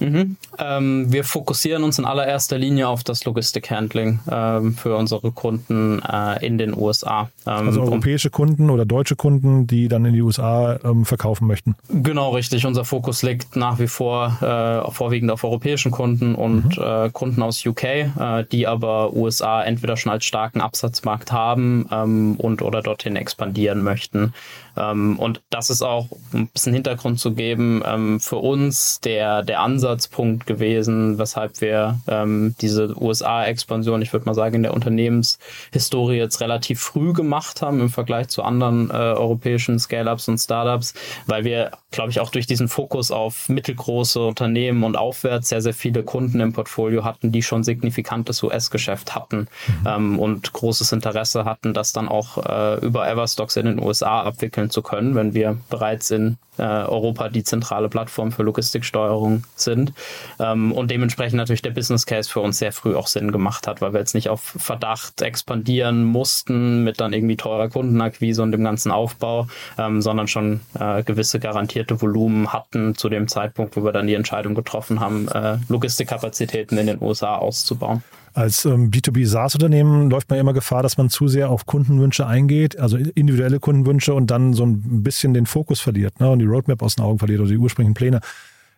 Mhm. 0.00 0.36
Ähm, 0.58 1.12
wir 1.12 1.24
fokussieren 1.24 1.84
uns 1.84 1.98
in 1.98 2.04
allererster 2.04 2.58
Linie 2.58 2.88
auf 2.88 3.04
das 3.04 3.24
Logistikhandling 3.24 4.20
ähm, 4.30 4.74
für 4.74 4.96
unsere 4.96 5.30
Kunden 5.30 6.02
äh, 6.02 6.44
in 6.44 6.58
den 6.58 6.76
USA. 6.76 7.30
Ähm, 7.46 7.68
also 7.68 7.82
europäische 7.82 8.30
Kunden 8.30 8.70
oder 8.70 8.84
deutsche 8.84 9.16
Kunden, 9.16 9.66
die 9.66 9.88
dann 9.88 10.04
in 10.04 10.14
die 10.14 10.22
USA 10.22 10.78
ähm, 10.84 11.04
verkaufen 11.04 11.46
möchten. 11.46 11.76
Genau, 11.88 12.30
richtig. 12.30 12.66
Unser 12.66 12.84
Fokus 12.84 13.22
liegt 13.22 13.56
nach 13.56 13.78
wie 13.78 13.88
vor 13.88 14.38
äh, 14.40 14.90
vorwiegend 14.90 15.30
auf 15.30 15.44
europäischen 15.44 15.90
Kunden 15.90 16.34
und 16.34 16.78
mhm. 16.78 16.82
äh, 16.82 17.10
Kunden 17.10 17.42
aus 17.42 17.64
UK, 17.64 17.84
äh, 17.84 18.08
die 18.50 18.66
aber 18.66 19.12
USA 19.12 19.62
entweder 19.62 19.96
schon 19.96 20.12
als 20.12 20.24
starken 20.24 20.60
Absatzmarkt 20.60 21.32
haben 21.32 21.86
ähm, 21.92 22.36
und 22.36 22.62
oder 22.62 22.82
dorthin 22.82 23.16
expandieren 23.16 23.82
möchten. 23.82 24.32
Ähm, 24.76 25.18
und 25.18 25.40
das 25.50 25.70
ist 25.70 25.82
auch 25.82 26.08
ein 26.32 26.48
bisschen 26.48 26.72
Hintergrund 26.72 27.20
zu 27.20 27.32
geben 27.32 27.82
ähm, 27.84 28.20
für 28.20 28.36
uns 28.36 29.00
der, 29.00 29.42
der 29.42 29.60
Ansatzpunkt 29.60 30.46
gewesen, 30.46 31.18
weshalb 31.18 31.60
wir 31.60 32.00
ähm, 32.06 32.54
diese 32.60 32.94
USA-Expansion, 33.00 34.02
ich 34.02 34.12
würde 34.12 34.26
mal 34.26 34.34
sagen, 34.34 34.56
in 34.56 34.62
der 34.62 34.74
Unternehmenshistorie 34.74 36.16
jetzt 36.16 36.40
relativ 36.40 36.80
früh 36.80 37.12
gemacht 37.12 37.62
haben 37.62 37.80
im 37.80 37.90
Vergleich 37.90 38.28
zu 38.28 38.42
anderen 38.42 38.90
äh, 38.90 38.94
europäischen 38.94 39.78
Scale-Ups 39.78 40.28
und 40.28 40.38
Startups, 40.38 40.94
weil 41.26 41.44
wir, 41.44 41.72
glaube 41.90 42.10
ich, 42.10 42.20
auch 42.20 42.30
durch 42.30 42.46
diesen 42.46 42.68
Fokus 42.68 43.10
auf 43.10 43.48
mittelgroße 43.48 44.24
Unternehmen 44.24 44.84
und 44.84 44.96
aufwärts 44.96 45.48
sehr, 45.48 45.62
sehr 45.62 45.74
viele 45.74 46.02
Kunden 46.02 46.40
im 46.40 46.52
Portfolio 46.52 47.04
hatten, 47.04 47.32
die 47.32 47.42
schon 47.42 47.64
signifikantes 47.64 48.42
US-Geschäft 48.42 49.14
hatten 49.14 49.48
mhm. 49.84 50.18
und 50.18 50.52
großes 50.52 50.92
Interesse 50.92 51.44
hatten, 51.44 51.74
das 51.74 51.92
dann 51.92 52.08
auch 52.08 52.38
äh, 52.44 52.84
über 52.84 53.08
Everstocks 53.08 53.56
in 53.56 53.66
den 53.66 53.82
USA 53.82 54.22
abwickeln 54.22 54.59
zu 54.68 54.82
können, 54.82 55.14
wenn 55.14 55.32
wir 55.32 55.56
bereits 55.70 56.10
in 56.10 56.36
äh, 56.58 56.62
Europa 56.62 57.28
die 57.30 57.42
zentrale 57.42 57.88
Plattform 57.88 58.32
für 58.32 58.42
Logistiksteuerung 58.42 59.44
sind. 59.56 59.92
Ähm, 60.38 60.72
und 60.72 60.90
dementsprechend 60.90 61.38
natürlich 61.38 61.62
der 61.62 61.70
Business 61.70 62.04
Case 62.04 62.28
für 62.28 62.40
uns 62.40 62.58
sehr 62.58 62.72
früh 62.72 62.94
auch 62.94 63.06
Sinn 63.06 63.32
gemacht 63.32 63.66
hat, 63.66 63.80
weil 63.80 63.92
wir 63.94 64.00
jetzt 64.00 64.14
nicht 64.14 64.28
auf 64.28 64.40
Verdacht 64.40 65.22
expandieren 65.22 66.04
mussten 66.04 66.84
mit 66.84 67.00
dann 67.00 67.12
irgendwie 67.12 67.36
teurer 67.36 67.68
Kundenakquise 67.68 68.42
und 68.42 68.52
dem 68.52 68.64
ganzen 68.64 68.92
Aufbau, 68.92 69.48
ähm, 69.78 70.02
sondern 70.02 70.28
schon 70.28 70.60
äh, 70.78 71.02
gewisse 71.02 71.40
garantierte 71.40 72.02
Volumen 72.02 72.52
hatten 72.52 72.94
zu 72.94 73.08
dem 73.08 73.28
Zeitpunkt, 73.28 73.76
wo 73.76 73.84
wir 73.84 73.92
dann 73.92 74.06
die 74.06 74.14
Entscheidung 74.14 74.54
getroffen 74.54 75.00
haben, 75.00 75.28
äh, 75.28 75.56
Logistikkapazitäten 75.68 76.76
in 76.76 76.86
den 76.88 77.00
USA 77.00 77.36
auszubauen. 77.36 78.02
Als 78.32 78.64
ähm, 78.64 78.90
B2B 78.90 79.26
SaaS-Unternehmen 79.26 80.08
läuft 80.08 80.30
man 80.30 80.38
immer 80.38 80.52
Gefahr, 80.52 80.82
dass 80.82 80.96
man 80.96 81.10
zu 81.10 81.26
sehr 81.26 81.50
auf 81.50 81.66
Kundenwünsche 81.66 82.26
eingeht, 82.26 82.78
also 82.78 82.96
individuelle 82.96 83.58
Kundenwünsche 83.58 84.14
und 84.14 84.30
dann 84.30 84.54
so 84.54 84.64
ein 84.64 85.02
bisschen 85.02 85.34
den 85.34 85.46
Fokus 85.46 85.80
verliert 85.80 86.20
ne, 86.20 86.30
und 86.30 86.38
die 86.38 86.44
Roadmap 86.44 86.82
aus 86.82 86.94
den 86.94 87.04
Augen 87.04 87.18
verliert 87.18 87.40
oder 87.40 87.50
die 87.50 87.58
ursprünglichen 87.58 87.94
Pläne. 87.94 88.20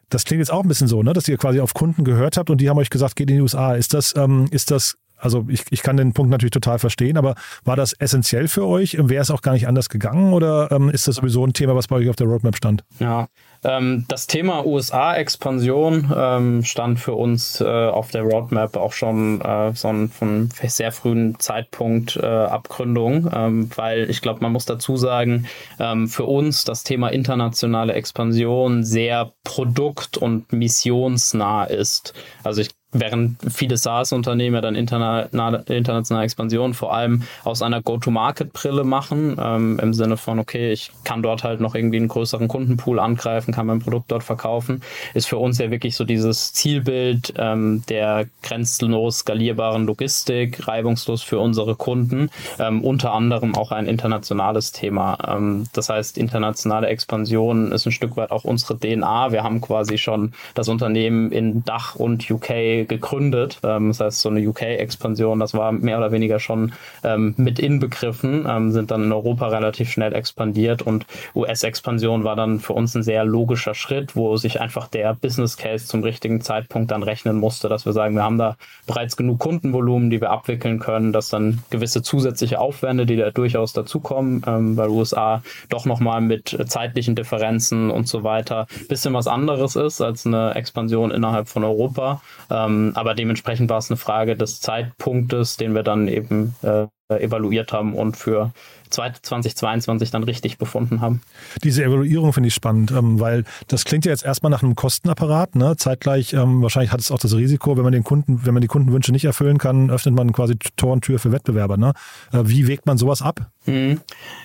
Das 0.09 0.25
klingt 0.25 0.41
jetzt 0.41 0.53
auch 0.53 0.63
ein 0.63 0.69
bisschen 0.69 0.89
so, 0.89 1.03
ne, 1.03 1.13
dass 1.13 1.29
ihr 1.29 1.37
quasi 1.37 1.61
auf 1.61 1.75
Kunden 1.75 2.05
gehört 2.05 2.37
habt 2.37 2.51
und 2.51 2.61
die 2.61 2.71
haben 2.71 2.79
euch 2.79 2.91
gesagt, 2.91 3.17
geht 3.17 3.31
in 3.31 3.37
die 3.37 3.43
USA. 3.43 3.75
Ist 3.75 3.93
das, 3.95 4.15
ähm, 4.17 4.47
ist 4.51 4.71
das 4.71 4.97
also 5.23 5.47
ich, 5.49 5.65
ich 5.71 5.83
kann 5.83 5.97
den 5.97 6.13
Punkt 6.13 6.31
natürlich 6.31 6.51
total 6.51 6.79
verstehen, 6.79 7.17
aber 7.17 7.35
war 7.65 7.77
das 7.77 7.93
essentiell 7.93 8.49
für 8.49 8.67
euch? 8.67 8.97
Wäre 8.99 9.23
es 9.23 9.31
auch 9.31 9.43
gar 9.43 9.53
nicht 9.53 9.69
anders 9.69 9.89
gegangen 9.89 10.33
oder 10.33 10.71
ähm, 10.73 10.89
ist 10.89 11.07
das 11.09 11.17
sowieso 11.17 11.47
ein 11.47 11.53
Thema, 11.53 11.75
was 11.77 11.89
bei 11.89 11.97
euch 11.97 12.09
auf 12.11 12.17
der 12.17 12.27
Roadmap 12.27 12.57
stand? 12.57 12.85
Ja, 12.99 13.29
ähm, 13.65 14.05
das 14.09 14.27
Thema 14.27 14.67
USA-Expansion 14.67 16.13
ähm, 16.15 16.65
stand 16.65 16.99
für 16.99 17.15
uns 17.15 17.61
äh, 17.61 17.65
auf 17.65 18.11
der 18.11 18.23
Roadmap 18.23 18.77
auch 18.77 18.93
schon 18.93 19.41
äh, 19.41 19.73
so 19.75 19.89
ein, 19.89 20.09
von 20.09 20.49
sehr 20.67 20.91
frühen 20.91 21.39
Zeitpunkt 21.39 22.17
äh, 22.17 22.27
Abgründung, 22.27 23.31
ähm, 23.33 23.71
weil 23.77 24.11
ich 24.11 24.21
glaube, 24.21 24.41
man 24.41 24.53
muss 24.53 24.65
dazu 24.65 24.97
sagen, 24.97 25.47
ähm, 25.79 26.09
für 26.09 26.25
uns 26.25 26.65
das 26.65 26.83
Thema 26.83 27.09
internationale 27.09 27.93
Expansion 27.93 28.83
sehr 28.83 29.33
produkt- 29.45 30.17
und 30.17 30.53
missionsnah 30.53 31.65
ist. 31.65 32.15
Also 32.43 32.63
ich 32.63 32.71
während 32.93 33.39
viele 33.51 33.77
SaaS-Unternehmen 33.77 34.55
ja 34.55 34.61
dann 34.61 34.75
internationale, 34.75 35.65
internationale 35.67 36.25
Expansion 36.25 36.75
vor 36.75 36.95
allem 36.95 37.23
aus 37.43 37.63
einer 37.63 37.83
Go-to-Market-Brille 37.83 38.85
machen, 38.85 39.37
ähm, 39.41 39.79
im 39.83 39.95
Sinne 39.95 40.17
von, 40.17 40.39
okay, 40.39 40.73
ich 40.73 40.93
kann 41.05 41.23
dort 41.23 41.43
halt 41.43 41.61
noch 41.61 41.75
irgendwie 41.75 41.97
einen 41.97 42.09
größeren 42.09 42.49
Kundenpool 42.49 42.99
angreifen, 42.99 43.53
kann 43.53 43.67
mein 43.67 43.81
Produkt 43.81 44.13
dort 44.13 44.23
verkaufen, 44.23 44.83
ist 45.15 45.27
für 45.27 45.39
uns 45.39 45.59
ja 45.59 45.71
wirklich 45.71 45.97
so 45.97 46.05
dieses 46.05 46.53
Zielbild 46.53 47.35
ähm, 47.39 47.83
der 47.89 48.27
grenzenlos 48.43 49.21
skalierbaren 49.21 49.87
Logistik, 49.87 50.69
reibungslos 50.69 51.23
für 51.23 51.39
unsere 51.39 51.77
Kunden, 51.77 52.31
ähm, 52.59 52.85
unter 52.85 53.13
anderem 53.13 53.55
auch 53.55 53.73
ein 53.73 53.87
internationales 53.87 54.73
Thema. 54.73 55.17
Ähm, 55.27 55.67
das 55.73 55.89
heißt, 55.89 56.19
internationale 56.19 56.89
Expansion 56.89 57.73
ist 57.73 57.87
ein 57.87 57.93
Stück 57.93 58.17
weit 58.17 58.31
auch 58.31 58.45
unsere 58.45 58.79
DNA. 58.79 59.33
Wir 59.33 59.43
haben 59.43 59.61
quasi 59.63 59.97
schon 59.97 60.33
das 60.55 60.69
Unternehmen 60.69 61.33
in 61.33 61.65
Dach 61.65 61.95
und 61.95 62.31
UK 62.31 62.82
gegründet. 62.85 63.59
Ähm, 63.63 63.89
das 63.89 64.01
heißt, 64.01 64.21
so 64.21 64.29
eine 64.29 64.47
UK-Expansion, 64.47 65.41
das 65.41 65.55
war 65.55 65.73
mehr 65.73 65.99
oder 65.99 66.13
weniger 66.13 66.39
schon 66.39 66.73
ähm, 67.05 67.35
mit 67.37 67.59
inbegriffen, 67.59 68.47
ähm, 68.49 68.73
sind 68.73 68.91
dann 68.91 69.05
in 69.05 69.13
Europa 69.13 69.49
relativ 69.49 69.91
schnell 69.91 70.15
expandiert 70.15 70.83
und 70.83 71.07
US-Expansion 71.35 72.25
war 72.25 72.37
dann 72.37 72.61
für 72.61 72.73
uns 72.75 72.95
ein 72.95 73.03
sehr 73.03 73.25
logischer 73.25 73.75
Schritt, 73.75 74.15
wo 74.15 74.37
sich 74.37 74.61
einfach 74.61 74.89
der 74.89 75.15
Business 75.15 75.57
Case 75.57 75.87
zum 75.87 76.03
richtigen 76.03 76.41
Zeitpunkt 76.41 76.91
dann 76.91 77.03
rechnen 77.03 77.39
musste, 77.39 77.69
dass 77.69 77.87
wir 77.87 77.93
sagen, 77.93 78.15
wir 78.15 78.23
haben 78.23 78.39
da 78.39 78.57
bereits 78.87 79.17
genug 79.17 79.39
Kundenvolumen, 79.39 80.11
die 80.11 80.21
wir 80.21 80.31
abwickeln 80.31 80.79
können, 80.79 81.13
dass 81.13 81.29
dann 81.29 81.63
gewisse 81.71 82.03
zusätzliche 82.03 82.61
Aufwände, 82.61 83.07
die 83.07 83.17
da 83.17 83.31
durchaus 83.31 83.73
dazukommen, 83.73 84.43
ähm, 84.47 84.77
weil 84.77 84.89
USA 84.89 85.43
doch 85.69 85.87
nochmal 85.87 86.21
mit 86.21 86.57
zeitlichen 86.67 87.15
Differenzen 87.15 87.91
und 87.91 88.09
so 88.09 88.25
weiter 88.25 88.67
bisschen 88.93 89.15
was 89.15 89.27
anderes 89.27 89.77
ist 89.77 90.01
als 90.01 90.27
eine 90.27 90.55
Expansion 90.55 91.11
innerhalb 91.11 91.49
von 91.49 91.65
Europa. 91.65 92.21
Ähm, 92.51 92.72
ähm, 92.73 92.93
aber 92.95 93.15
dementsprechend 93.15 93.71
war 93.71 93.79
es 93.79 93.91
eine 93.91 93.97
Frage 93.97 94.37
des 94.37 94.61
Zeitpunktes, 94.61 95.57
den 95.57 95.75
wir 95.75 95.83
dann 95.83 96.09
eben 96.09 96.55
äh, 96.63 96.87
evaluiert 97.09 97.73
haben 97.73 97.95
und 97.95 98.17
für 98.17 98.53
2022 98.93 100.11
dann 100.11 100.23
richtig 100.25 100.59
befunden 100.59 101.01
haben. 101.01 101.21
Diese 101.63 101.85
Evaluierung 101.85 102.33
finde 102.33 102.49
ich 102.49 102.55
spannend, 102.55 102.91
ähm, 102.91 103.21
weil 103.21 103.45
das 103.69 103.85
klingt 103.85 104.05
ja 104.05 104.13
jetzt 104.13 104.25
erstmal 104.25 104.51
nach 104.51 104.63
einem 104.63 104.75
Kostenapparat. 104.75 105.55
Ne? 105.55 105.77
Zeitgleich 105.77 106.33
ähm, 106.33 106.63
wahrscheinlich 106.63 106.93
hat 106.93 107.01
es 107.01 107.11
auch 107.11 107.19
das 107.19 107.35
Risiko, 107.35 107.77
wenn 107.77 107.85
man 107.85 107.93
den 107.93 108.05
Kunden, 108.05 108.45
wenn 108.45 108.55
man 108.55 108.61
die 108.61 108.69
Kundenwünsche 108.69 109.13
nicht 109.13 109.25
erfüllen 109.25 109.59
kann, 109.59 109.91
öffnet 109.91 110.15
man 110.15 110.33
quasi 110.33 110.57
Tor 110.77 110.93
und 110.93 111.03
Tür 111.03 111.19
für 111.19 111.33
Wettbewerber. 111.33 111.77
Ne? 111.77 111.93
Äh, 112.33 112.43
wie 112.45 112.69
wägt 112.69 112.87
man 112.87 112.99
sowas 112.99 113.23
ab? 113.23 113.51
Mhm. 113.67 114.01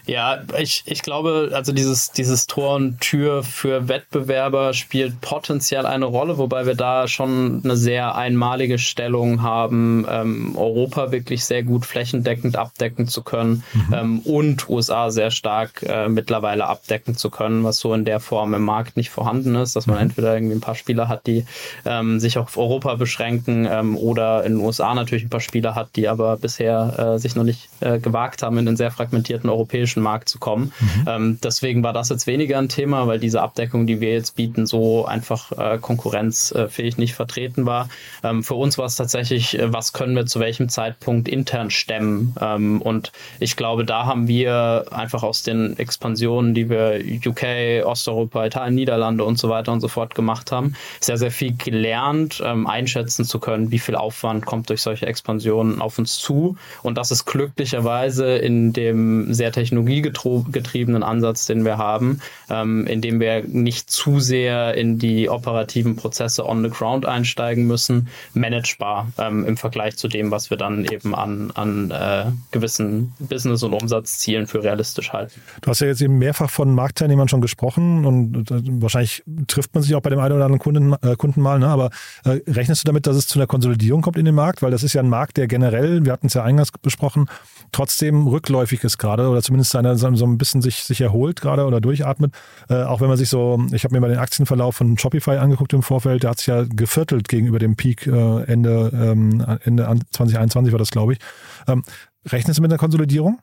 Ja, 0.06 0.44
ich, 0.60 0.84
ich 0.86 1.02
glaube, 1.02 1.52
also 1.54 1.74
dieses, 1.74 2.12
dieses 2.12 2.46
Tor 2.46 2.76
und 2.76 3.02
Tür 3.02 3.44
für 3.44 3.88
Wettbewerber 3.88 4.74
spielt 4.74 5.22
potenziell 5.22 5.86
eine 5.86 6.06
Rolle, 6.06 6.38
wobei 6.38 6.66
wir 6.66 6.76
da 6.76 7.08
schon 7.08 7.62
eine 7.64 7.76
sehr 7.76 8.16
einmalige 8.16 8.78
Stellung 8.78 9.42
haben, 9.42 10.06
ähm, 10.10 10.56
Europa 10.56 11.12
wirklich 11.12 11.46
sehr 11.46 11.64
gut 11.64 11.86
flächendeckend 11.86 12.58
abdecken 12.58 13.08
zu 13.08 13.24
können, 13.24 13.64
mhm. 13.74 13.94
ähm, 13.94 14.22
und 14.38 14.70
USA 14.70 15.10
sehr 15.10 15.32
stark 15.32 15.84
äh, 15.84 16.08
mittlerweile 16.10 16.68
abdecken 16.68 17.16
zu 17.18 17.32
können, 17.32 17.64
was 17.64 17.80
so 17.80 17.94
in 17.94 18.06
der 18.06 18.20
Form 18.20 18.54
im 18.54 18.64
Markt 18.64 18.96
nicht 18.96 19.10
vorhanden 19.10 19.56
ist, 19.56 19.76
dass 19.76 19.88
man 19.88 19.96
mhm. 19.98 20.04
entweder 20.04 20.36
irgendwie 20.36 20.56
ein 20.56 20.62
paar 20.62 20.76
Spieler 20.76 21.08
hat, 21.08 21.26
die 21.26 21.46
ähm, 21.86 22.20
sich 22.20 22.38
auf 22.38 22.56
Europa 22.56 22.94
beschränken 22.96 23.68
ähm, 23.70 23.98
oder 23.98 24.44
in 24.44 24.54
den 24.54 24.62
USA 24.62 24.94
natürlich 24.94 25.26
ein 25.26 25.30
paar 25.30 25.40
Spieler 25.40 25.74
hat, 25.74 25.90
die 25.96 26.08
aber 26.08 26.38
bisher 26.38 27.16
äh, 27.16 27.20
sich 27.20 27.36
noch 27.36 27.44
nicht 27.44 27.68
äh, 27.80 27.98
gewagt 27.98 28.44
haben, 28.44 28.60
in 28.60 28.68
den 28.68 28.78
sehr 28.78 28.92
fragmentierten 28.92 29.50
europäischen 29.50 30.04
Markt 30.04 30.30
zu 30.30 30.38
kommen. 30.38 30.72
Mhm. 30.80 31.06
Ähm, 31.08 31.40
deswegen 31.44 31.82
war 31.82 31.94
das 31.94 32.10
jetzt 32.10 32.28
weniger 32.28 32.60
ein 32.60 32.70
Thema, 32.70 33.08
weil 33.08 33.20
diese 33.20 33.42
Abdeckung, 33.42 33.88
die 33.88 34.02
wir 34.02 34.14
jetzt 34.14 34.36
bieten, 34.36 34.68
so 34.68 35.06
einfach 35.06 35.52
äh, 35.54 35.80
konkurrenzfähig 35.80 36.98
nicht 36.98 37.16
vertreten 37.16 37.66
war. 37.66 37.90
Ähm, 38.24 38.44
für 38.44 38.56
uns 38.56 38.78
war 38.78 38.86
es 38.86 38.96
tatsächlich, 38.96 39.58
äh, 39.58 39.74
was 39.74 39.94
können 39.94 40.16
wir 40.16 40.28
zu 40.28 40.40
welchem 40.40 40.70
Zeitpunkt 40.70 41.28
intern 41.28 41.72
stemmen? 41.72 42.36
Ähm, 42.40 42.82
und 42.84 43.12
ich 43.40 43.56
glaube, 43.56 43.84
da 43.84 44.06
haben 44.06 44.27
wir 44.28 44.86
einfach 44.92 45.24
aus 45.24 45.44
den 45.44 45.78
Expansionen, 45.78 46.54
die 46.54 46.70
wir 46.70 47.02
UK, 47.26 47.86
Osteuropa, 47.86 48.46
Italien, 48.46 48.76
Niederlande 48.76 49.24
und 49.24 49.38
so 49.38 49.50
weiter 49.50 49.72
und 49.72 49.82
so 49.82 49.88
fort 49.88 50.16
gemacht 50.16 50.52
haben, 50.52 50.76
sehr, 51.00 51.18
sehr 51.18 51.32
viel 51.32 51.56
gelernt, 51.56 52.42
ähm, 52.46 52.68
einschätzen 52.68 53.26
zu 53.26 53.40
können, 53.40 53.72
wie 53.72 53.80
viel 53.80 53.96
Aufwand 53.96 54.46
kommt 54.46 54.70
durch 54.70 54.82
solche 54.82 55.06
Expansionen 55.06 55.82
auf 55.82 55.98
uns 55.98 56.20
zu. 56.20 56.58
Und 56.84 56.98
das 56.98 57.12
ist 57.12 57.26
glücklicherweise 57.26 58.38
in 58.38 58.74
dem 58.74 59.34
sehr 59.34 59.52
technologiegetriebenen 59.52 61.04
Ansatz, 61.04 61.46
den 61.46 61.66
wir 61.66 61.78
haben, 61.78 62.22
ähm, 62.50 62.88
indem 62.88 63.20
wir 63.20 63.44
nicht 63.44 63.90
zu 63.90 64.20
sehr 64.20 64.76
in 64.76 65.00
die 65.00 65.30
operativen 65.30 65.96
Prozesse 65.96 66.46
on 66.46 66.64
the 66.64 66.70
ground 66.70 67.06
einsteigen 67.06 67.68
müssen, 67.68 68.08
managebar 68.34 69.12
ähm, 69.18 69.46
im 69.46 69.58
Vergleich 69.58 69.98
zu 69.98 70.08
dem, 70.08 70.32
was 70.32 70.50
wir 70.50 70.58
dann 70.58 70.86
eben 70.86 71.16
an, 71.16 71.52
an 71.56 71.92
äh, 71.92 72.26
gewissen 72.52 73.14
Business- 73.20 73.64
und 73.64 73.74
Umsatzzielen 74.18 74.48
für 74.48 74.64
realistisch 74.64 75.14
halten. 75.14 75.42
Du 75.62 75.70
hast 75.70 75.80
ja 75.80 75.88
jetzt 75.88 76.02
eben 76.02 76.18
mehrfach 76.18 76.50
von 76.50 76.74
Marktteilnehmern 76.74 77.28
schon 77.28 77.42
gesprochen 77.42 78.06
und 78.06 78.50
äh, 78.52 78.62
wahrscheinlich 78.82 79.24
trifft 79.48 79.74
man 79.74 79.84
sich 79.84 79.96
auch 79.96 80.02
bei 80.02 80.10
dem 80.10 80.20
einen 80.20 80.34
oder 80.34 80.46
anderen 80.46 80.60
Kunden, 80.60 80.94
äh, 81.02 81.16
Kunden 81.16 81.42
mal, 81.42 81.60
ne? 81.60 81.68
aber 81.68 81.92
äh, 82.26 82.40
rechnest 82.48 82.84
du 82.84 82.86
damit, 82.88 83.06
dass 83.06 83.16
es 83.16 83.28
zu 83.28 83.38
einer 83.38 83.48
Konsolidierung 83.48 84.02
kommt 84.02 84.18
in 84.18 84.26
dem 84.26 84.36
Markt? 84.36 84.62
Weil 84.62 84.72
das 84.72 84.84
ist 84.84 84.94
ja 84.94 85.02
ein 85.02 85.10
Markt, 85.10 85.38
der 85.38 85.48
generell, 85.48 86.06
wir 86.06 86.12
hatten 86.12 86.28
es 86.28 86.34
ja 86.34 86.44
eingangs 86.44 86.72
besprochen, 86.82 87.30
trotzdem 87.72 88.28
rückläufig 88.28 88.84
ist 88.84 88.98
gerade 88.98 89.30
oder 89.30 89.42
zumindest 89.42 89.72
seine, 89.72 89.96
so 89.98 90.08
ein 90.08 90.38
bisschen 90.38 90.62
sich, 90.62 90.84
sich 90.84 91.02
erholt 91.02 91.42
gerade 91.42 91.66
oder 91.66 91.80
durchatmet. 91.80 92.34
Äh, 92.70 92.84
auch 92.84 93.02
wenn 93.02 93.10
man 93.10 93.18
sich 93.18 93.30
so, 93.30 93.64
ich 93.72 93.84
habe 93.84 93.94
mir 93.94 94.02
mal 94.02 94.10
den 94.10 94.20
Aktienverlauf 94.20 94.76
von 94.78 94.98
Shopify 94.98 95.38
angeguckt 95.38 95.74
im 95.74 95.84
Vorfeld, 95.84 96.24
der 96.24 96.32
hat 96.32 96.40
sich 96.40 96.48
ja 96.48 96.64
geviertelt 96.64 97.28
gegenüber 97.28 97.60
dem 97.60 97.76
Peak 97.76 98.08
äh, 98.08 98.44
Ende, 98.44 98.92
ähm, 98.94 99.46
Ende 99.64 99.84
2021 100.12 100.72
war 100.72 100.80
das, 100.80 100.90
glaube 100.92 101.14
ich. 101.14 101.20
Ähm, 101.68 101.84
rechnest 102.26 102.58
du 102.58 102.62
mit 102.62 102.72
einer 102.72 102.80
Konsolidierung? 102.80 103.40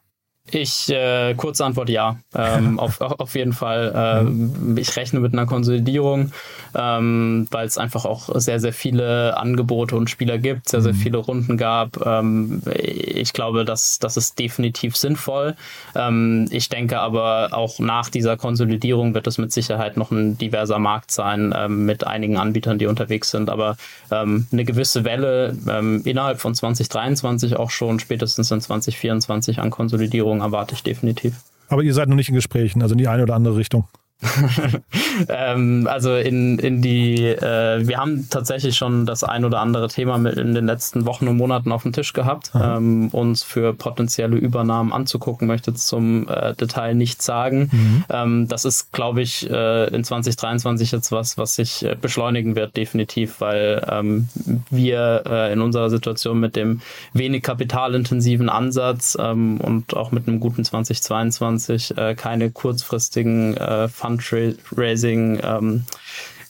Ich, 0.50 0.90
äh, 0.90 1.34
kurze 1.34 1.64
Antwort 1.64 1.88
ja, 1.88 2.18
ähm, 2.34 2.78
auf, 2.78 3.00
auf 3.00 3.34
jeden 3.34 3.54
Fall. 3.54 3.92
Ähm, 3.96 4.76
ich 4.78 4.94
rechne 4.94 5.20
mit 5.20 5.32
einer 5.32 5.46
Konsolidierung, 5.46 6.32
ähm, 6.74 7.48
weil 7.50 7.66
es 7.66 7.78
einfach 7.78 8.04
auch 8.04 8.28
sehr, 8.34 8.60
sehr 8.60 8.74
viele 8.74 9.38
Angebote 9.38 9.96
und 9.96 10.10
Spieler 10.10 10.36
gibt, 10.36 10.68
sehr, 10.68 10.82
sehr 10.82 10.92
mhm. 10.92 10.98
viele 10.98 11.18
Runden 11.18 11.56
gab. 11.56 12.04
Ähm, 12.04 12.60
ich 12.76 13.32
glaube, 13.32 13.64
dass 13.64 13.98
das 13.98 14.18
ist 14.18 14.38
definitiv 14.38 14.98
sinnvoll. 14.98 15.56
Ähm, 15.94 16.46
ich 16.50 16.68
denke 16.68 17.00
aber 17.00 17.48
auch 17.52 17.78
nach 17.78 18.10
dieser 18.10 18.36
Konsolidierung 18.36 19.14
wird 19.14 19.26
es 19.26 19.38
mit 19.38 19.50
Sicherheit 19.50 19.96
noch 19.96 20.10
ein 20.10 20.36
diverser 20.36 20.78
Markt 20.78 21.10
sein 21.10 21.54
ähm, 21.56 21.86
mit 21.86 22.06
einigen 22.06 22.36
Anbietern, 22.36 22.78
die 22.78 22.86
unterwegs 22.86 23.30
sind. 23.30 23.48
Aber 23.48 23.76
eine 24.10 24.64
gewisse 24.64 25.04
Welle 25.04 25.56
innerhalb 26.04 26.40
von 26.40 26.54
2023 26.54 27.56
auch 27.56 27.70
schon, 27.70 27.98
spätestens 27.98 28.50
in 28.50 28.60
2024 28.60 29.58
an 29.58 29.70
Konsolidierung 29.70 30.33
Veränderung 30.34 30.40
erwarte 30.40 30.74
ich 30.74 30.82
definitiv. 30.82 31.34
Aber 31.68 31.82
ihr 31.82 31.94
seid 31.94 32.08
noch 32.08 32.16
nicht 32.16 32.28
in 32.28 32.34
Gesprächen, 32.34 32.82
also 32.82 32.94
in 32.94 32.98
die 32.98 33.08
eine 33.08 33.22
oder 33.22 33.34
andere 33.34 33.56
Richtung. 33.56 33.88
ähm, 35.28 35.88
also 35.90 36.16
in, 36.16 36.58
in 36.58 36.82
die, 36.82 37.26
äh, 37.26 37.86
wir 37.86 37.98
haben 37.98 38.28
tatsächlich 38.30 38.76
schon 38.76 39.06
das 39.06 39.24
ein 39.24 39.44
oder 39.44 39.60
andere 39.60 39.88
Thema 39.88 40.18
mit 40.18 40.36
in 40.36 40.54
den 40.54 40.66
letzten 40.66 41.04
Wochen 41.06 41.28
und 41.28 41.36
Monaten 41.36 41.72
auf 41.72 41.82
dem 41.82 41.92
Tisch 41.92 42.12
gehabt, 42.12 42.52
ähm, 42.54 43.08
uns 43.08 43.42
für 43.42 43.74
potenzielle 43.74 44.36
Übernahmen 44.36 44.92
anzugucken, 44.92 45.46
möchte 45.46 45.74
zum 45.74 46.28
äh, 46.28 46.54
Detail 46.54 46.94
nichts 46.94 47.24
sagen. 47.24 47.70
Mhm. 47.72 48.04
Ähm, 48.08 48.48
das 48.48 48.64
ist, 48.64 48.92
glaube 48.92 49.22
ich, 49.22 49.50
äh, 49.50 49.88
in 49.94 50.04
2023 50.04 50.92
jetzt 50.92 51.12
was, 51.12 51.36
was 51.36 51.56
sich 51.56 51.84
äh, 51.84 51.96
beschleunigen 52.00 52.56
wird, 52.56 52.76
definitiv, 52.76 53.40
weil 53.40 53.84
ähm, 53.90 54.28
wir 54.70 55.24
äh, 55.26 55.52
in 55.52 55.60
unserer 55.60 55.90
Situation 55.90 56.40
mit 56.40 56.56
dem 56.56 56.80
wenig 57.12 57.42
kapitalintensiven 57.42 58.48
Ansatz 58.48 59.16
ähm, 59.20 59.60
und 59.60 59.96
auch 59.96 60.12
mit 60.12 60.28
einem 60.28 60.40
guten 60.40 60.64
2022 60.64 61.96
äh, 61.96 62.14
keine 62.14 62.50
kurzfristigen 62.50 63.56
äh, 63.56 63.88
Fundraising 64.04 65.40
ähm, 65.42 65.84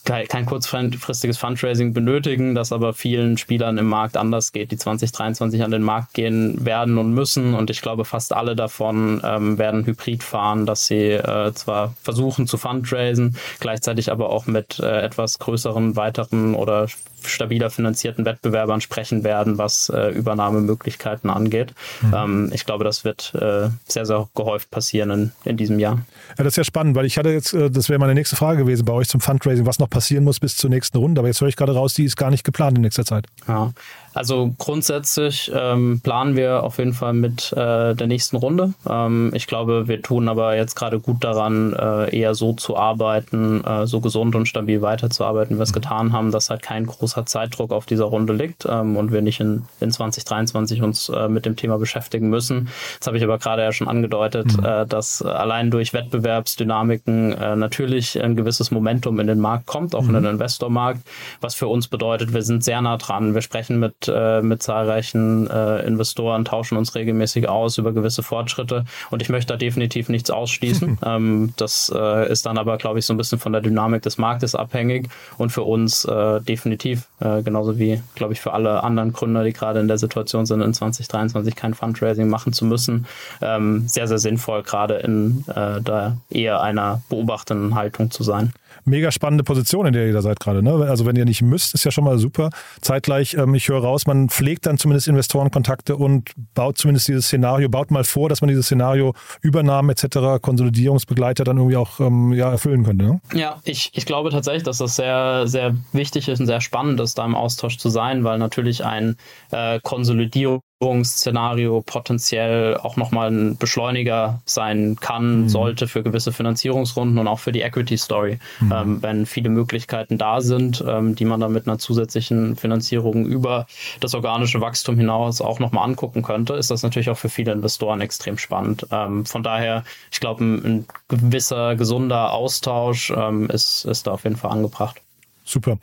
kein 0.04 0.44
kurzfristiges 0.44 1.38
Fundraising 1.38 1.94
benötigen, 1.94 2.54
das 2.54 2.72
aber 2.72 2.92
vielen 2.92 3.38
Spielern 3.38 3.78
im 3.78 3.86
Markt 3.86 4.16
anders 4.16 4.52
geht, 4.52 4.70
die 4.70 4.76
2023 4.76 5.62
an 5.62 5.70
den 5.70 5.82
Markt 5.82 6.12
gehen 6.12 6.64
werden 6.64 6.98
und 6.98 7.14
müssen. 7.14 7.54
Und 7.54 7.70
ich 7.70 7.80
glaube, 7.80 8.04
fast 8.04 8.34
alle 8.34 8.54
davon 8.54 9.22
ähm, 9.24 9.58
werden 9.58 9.86
Hybrid 9.86 10.22
fahren, 10.22 10.66
dass 10.66 10.86
sie 10.86 11.12
äh, 11.12 11.52
zwar 11.54 11.94
versuchen 12.02 12.46
zu 12.46 12.58
fundraisen, 12.58 13.36
gleichzeitig 13.60 14.12
aber 14.12 14.30
auch 14.30 14.46
mit 14.46 14.78
äh, 14.78 15.00
etwas 15.00 15.38
größeren, 15.38 15.96
weiteren 15.96 16.54
oder 16.54 16.88
stabiler 17.28 17.70
finanzierten 17.70 18.24
Wettbewerbern 18.24 18.80
sprechen 18.80 19.24
werden, 19.24 19.58
was 19.58 19.88
äh, 19.88 20.10
Übernahmemöglichkeiten 20.10 21.30
angeht. 21.30 21.74
Mhm. 22.02 22.14
Ähm, 22.14 22.50
ich 22.52 22.66
glaube, 22.66 22.84
das 22.84 23.04
wird 23.04 23.34
äh, 23.34 23.68
sehr, 23.86 24.06
sehr 24.06 24.28
gehäuft 24.34 24.70
passieren 24.70 25.10
in, 25.10 25.32
in 25.44 25.56
diesem 25.56 25.78
Jahr. 25.78 26.00
Ja, 26.36 26.44
das 26.44 26.48
ist 26.48 26.56
ja 26.56 26.64
spannend, 26.64 26.96
weil 26.96 27.06
ich 27.06 27.18
hatte 27.18 27.30
jetzt, 27.30 27.54
äh, 27.54 27.70
das 27.70 27.88
wäre 27.88 27.98
meine 27.98 28.14
nächste 28.14 28.36
Frage 28.36 28.58
gewesen 28.58 28.84
bei 28.84 28.92
euch 28.92 29.08
zum 29.08 29.20
Fundraising, 29.20 29.66
was 29.66 29.78
noch 29.78 29.88
passieren 29.94 30.24
muss 30.24 30.40
bis 30.40 30.56
zur 30.56 30.68
nächsten 30.68 30.98
Runde. 30.98 31.20
Aber 31.20 31.28
jetzt 31.28 31.40
höre 31.40 31.48
ich 31.48 31.56
gerade 31.56 31.72
raus, 31.72 31.94
die 31.94 32.04
ist 32.04 32.16
gar 32.16 32.30
nicht 32.30 32.44
geplant 32.44 32.76
in 32.76 32.82
nächster 32.82 33.04
Zeit. 33.04 33.26
Ja, 33.48 33.72
also 34.14 34.54
grundsätzlich 34.58 35.50
ähm, 35.52 36.00
planen 36.02 36.36
wir 36.36 36.62
auf 36.62 36.78
jeden 36.78 36.92
Fall 36.92 37.12
mit 37.12 37.52
äh, 37.52 37.94
der 37.94 38.06
nächsten 38.06 38.36
Runde. 38.36 38.74
Ähm, 38.88 39.32
ich 39.34 39.48
glaube, 39.48 39.88
wir 39.88 40.00
tun 40.02 40.28
aber 40.28 40.56
jetzt 40.56 40.76
gerade 40.76 41.00
gut 41.00 41.24
daran, 41.24 41.72
äh, 41.72 42.16
eher 42.16 42.34
so 42.34 42.52
zu 42.52 42.76
arbeiten, 42.76 43.64
äh, 43.64 43.86
so 43.86 44.00
gesund 44.00 44.36
und 44.36 44.46
stabil 44.46 44.82
weiterzuarbeiten, 44.82 45.56
wie 45.56 45.58
wir 45.58 45.64
es 45.64 45.70
mhm. 45.70 45.74
getan 45.74 46.12
haben, 46.12 46.30
dass 46.30 46.48
halt 46.48 46.62
kein 46.62 46.86
großer 46.86 47.26
Zeitdruck 47.26 47.72
auf 47.72 47.86
dieser 47.86 48.04
Runde 48.04 48.32
liegt 48.32 48.66
ähm, 48.70 48.96
und 48.96 49.12
wir 49.12 49.20
nicht 49.20 49.40
in, 49.40 49.64
in 49.80 49.90
2023 49.90 50.82
uns 50.82 51.08
äh, 51.08 51.28
mit 51.28 51.44
dem 51.44 51.56
Thema 51.56 51.78
beschäftigen 51.78 52.28
müssen. 52.28 52.68
Jetzt 52.94 53.08
habe 53.08 53.18
ich 53.18 53.24
aber 53.24 53.38
gerade 53.38 53.62
ja 53.62 53.72
schon 53.72 53.88
angedeutet, 53.88 54.56
mhm. 54.56 54.64
äh, 54.64 54.86
dass 54.86 55.22
allein 55.22 55.72
durch 55.72 55.92
Wettbewerbsdynamiken 55.92 57.32
äh, 57.32 57.56
natürlich 57.56 58.22
ein 58.22 58.36
gewisses 58.36 58.70
Momentum 58.70 59.18
in 59.18 59.26
den 59.26 59.40
Markt 59.40 59.66
kommt, 59.66 59.94
auch 59.96 60.02
mhm. 60.02 60.14
in 60.14 60.22
den 60.22 60.32
Investormarkt, 60.34 61.00
was 61.40 61.56
für 61.56 61.66
uns 61.66 61.88
bedeutet, 61.88 62.32
wir 62.32 62.42
sind 62.42 62.62
sehr 62.62 62.80
nah 62.80 62.96
dran. 62.96 63.34
Wir 63.34 63.42
sprechen 63.42 63.80
mit 63.80 64.03
äh, 64.08 64.42
mit 64.42 64.62
zahlreichen 64.62 65.48
äh, 65.48 65.86
Investoren, 65.86 66.44
tauschen 66.44 66.76
uns 66.76 66.94
regelmäßig 66.94 67.48
aus 67.48 67.78
über 67.78 67.92
gewisse 67.92 68.22
Fortschritte. 68.22 68.84
Und 69.10 69.22
ich 69.22 69.28
möchte 69.28 69.52
da 69.52 69.56
definitiv 69.56 70.08
nichts 70.08 70.30
ausschließen. 70.30 70.98
ähm, 71.06 71.52
das 71.56 71.92
äh, 71.94 72.30
ist 72.30 72.46
dann 72.46 72.58
aber, 72.58 72.76
glaube 72.76 72.98
ich, 72.98 73.06
so 73.06 73.14
ein 73.14 73.16
bisschen 73.16 73.38
von 73.38 73.52
der 73.52 73.60
Dynamik 73.60 74.02
des 74.02 74.18
Marktes 74.18 74.54
abhängig 74.54 75.08
und 75.38 75.50
für 75.50 75.62
uns 75.62 76.04
äh, 76.04 76.40
definitiv, 76.40 77.08
äh, 77.20 77.42
genauso 77.42 77.78
wie, 77.78 78.02
glaube 78.14 78.32
ich, 78.32 78.40
für 78.40 78.52
alle 78.52 78.82
anderen 78.82 79.12
Gründer, 79.12 79.44
die 79.44 79.52
gerade 79.52 79.80
in 79.80 79.88
der 79.88 79.98
Situation 79.98 80.46
sind, 80.46 80.60
in 80.60 80.74
2023 80.74 81.54
kein 81.56 81.74
Fundraising 81.74 82.28
machen 82.28 82.52
zu 82.52 82.64
müssen, 82.64 83.06
ähm, 83.40 83.86
sehr, 83.88 84.08
sehr 84.08 84.18
sinnvoll, 84.18 84.62
gerade 84.62 84.94
in 84.96 85.44
äh, 85.48 85.80
da 85.82 86.16
eher 86.30 86.60
einer 86.62 87.02
beobachtenden 87.08 87.74
Haltung 87.74 88.10
zu 88.10 88.22
sein 88.22 88.52
mega 88.84 89.10
spannende 89.10 89.44
Position, 89.44 89.86
in 89.86 89.92
der 89.92 90.06
ihr 90.06 90.12
da 90.12 90.22
seid 90.22 90.40
gerade. 90.40 90.62
Ne? 90.62 90.72
Also 90.88 91.06
wenn 91.06 91.16
ihr 91.16 91.24
nicht 91.24 91.42
müsst, 91.42 91.74
ist 91.74 91.84
ja 91.84 91.90
schon 91.90 92.04
mal 92.04 92.18
super. 92.18 92.50
Zeitgleich, 92.80 93.34
ähm, 93.34 93.54
ich 93.54 93.68
höre 93.68 93.82
raus, 93.82 94.06
man 94.06 94.28
pflegt 94.28 94.66
dann 94.66 94.78
zumindest 94.78 95.08
Investorenkontakte 95.08 95.96
und 95.96 96.32
baut 96.54 96.78
zumindest 96.78 97.08
dieses 97.08 97.26
Szenario, 97.26 97.68
baut 97.68 97.90
mal 97.90 98.04
vor, 98.04 98.28
dass 98.28 98.40
man 98.40 98.48
dieses 98.48 98.66
Szenario 98.66 99.14
Übernahmen 99.40 99.90
etc., 99.90 100.40
Konsolidierungsbegleiter 100.40 101.44
dann 101.44 101.58
irgendwie 101.58 101.76
auch 101.76 102.00
ähm, 102.00 102.32
ja, 102.32 102.50
erfüllen 102.50 102.84
könnte. 102.84 103.04
Ne? 103.04 103.20
Ja, 103.32 103.60
ich, 103.64 103.90
ich 103.94 104.06
glaube 104.06 104.30
tatsächlich, 104.30 104.64
dass 104.64 104.78
das 104.78 104.96
sehr, 104.96 105.46
sehr 105.46 105.76
wichtig 105.92 106.28
ist 106.28 106.40
und 106.40 106.46
sehr 106.46 106.60
spannend 106.60 107.00
ist, 107.00 107.18
da 107.18 107.24
im 107.24 107.34
Austausch 107.34 107.78
zu 107.78 107.88
sein, 107.88 108.24
weil 108.24 108.38
natürlich 108.38 108.84
ein 108.84 109.16
äh, 109.50 109.80
Konsolidierung 109.82 110.60
Szenario 111.04 111.82
potenziell 111.82 112.76
auch 112.76 112.96
nochmal 112.96 113.30
ein 113.30 113.56
Beschleuniger 113.56 114.42
sein 114.44 114.96
kann, 115.00 115.42
mhm. 115.42 115.48
sollte 115.48 115.88
für 115.88 116.02
gewisse 116.02 116.32
Finanzierungsrunden 116.32 117.18
und 117.18 117.28
auch 117.28 117.38
für 117.38 117.52
die 117.52 117.62
Equity 117.62 117.96
Story. 117.96 118.38
Mhm. 118.60 118.72
Ähm, 118.72 119.02
wenn 119.02 119.26
viele 119.26 119.48
Möglichkeiten 119.48 120.18
da 120.18 120.40
sind, 120.40 120.84
ähm, 120.86 121.14
die 121.14 121.24
man 121.24 121.40
dann 121.40 121.52
mit 121.52 121.66
einer 121.66 121.78
zusätzlichen 121.78 122.56
Finanzierung 122.56 123.24
über 123.24 123.66
das 124.00 124.14
organische 124.14 124.60
Wachstum 124.60 124.98
hinaus 124.98 125.40
auch 125.40 125.58
nochmal 125.58 125.84
angucken 125.84 126.22
könnte, 126.22 126.54
ist 126.54 126.70
das 126.70 126.82
natürlich 126.82 127.10
auch 127.10 127.18
für 127.18 127.28
viele 127.28 127.52
Investoren 127.52 128.00
extrem 128.00 128.36
spannend. 128.36 128.86
Ähm, 128.90 129.24
von 129.24 129.42
daher, 129.42 129.84
ich 130.10 130.20
glaube, 130.20 130.44
ein, 130.44 130.64
ein, 130.64 130.86
gewisser, 131.08 131.76
gesunder 131.76 132.32
Austausch 132.32 133.10
ähm, 133.16 133.48
ist, 133.48 133.84
ist 133.84 134.06
da 134.06 134.12
auf 134.12 134.24
jeden 134.24 134.36
Fall 134.36 134.50
angebracht. 134.50 135.03
Super. 135.44 135.78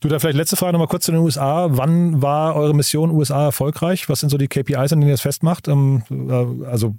Du, 0.00 0.08
da 0.08 0.18
vielleicht 0.18 0.36
letzte 0.36 0.56
Frage 0.56 0.74
nochmal 0.74 0.88
kurz 0.88 1.06
zu 1.06 1.12
den 1.12 1.20
USA. 1.20 1.68
Wann 1.70 2.20
war 2.20 2.54
eure 2.54 2.74
Mission 2.74 3.10
USA 3.10 3.46
erfolgreich? 3.46 4.08
Was 4.10 4.20
sind 4.20 4.28
so 4.28 4.36
die 4.36 4.46
KPIs, 4.46 4.92
an 4.92 5.00
denen 5.00 5.08
ihr 5.08 5.14
das 5.14 5.22
festmacht? 5.22 5.68
Ähm, 5.68 6.02
äh, 6.10 6.66
also 6.66 6.94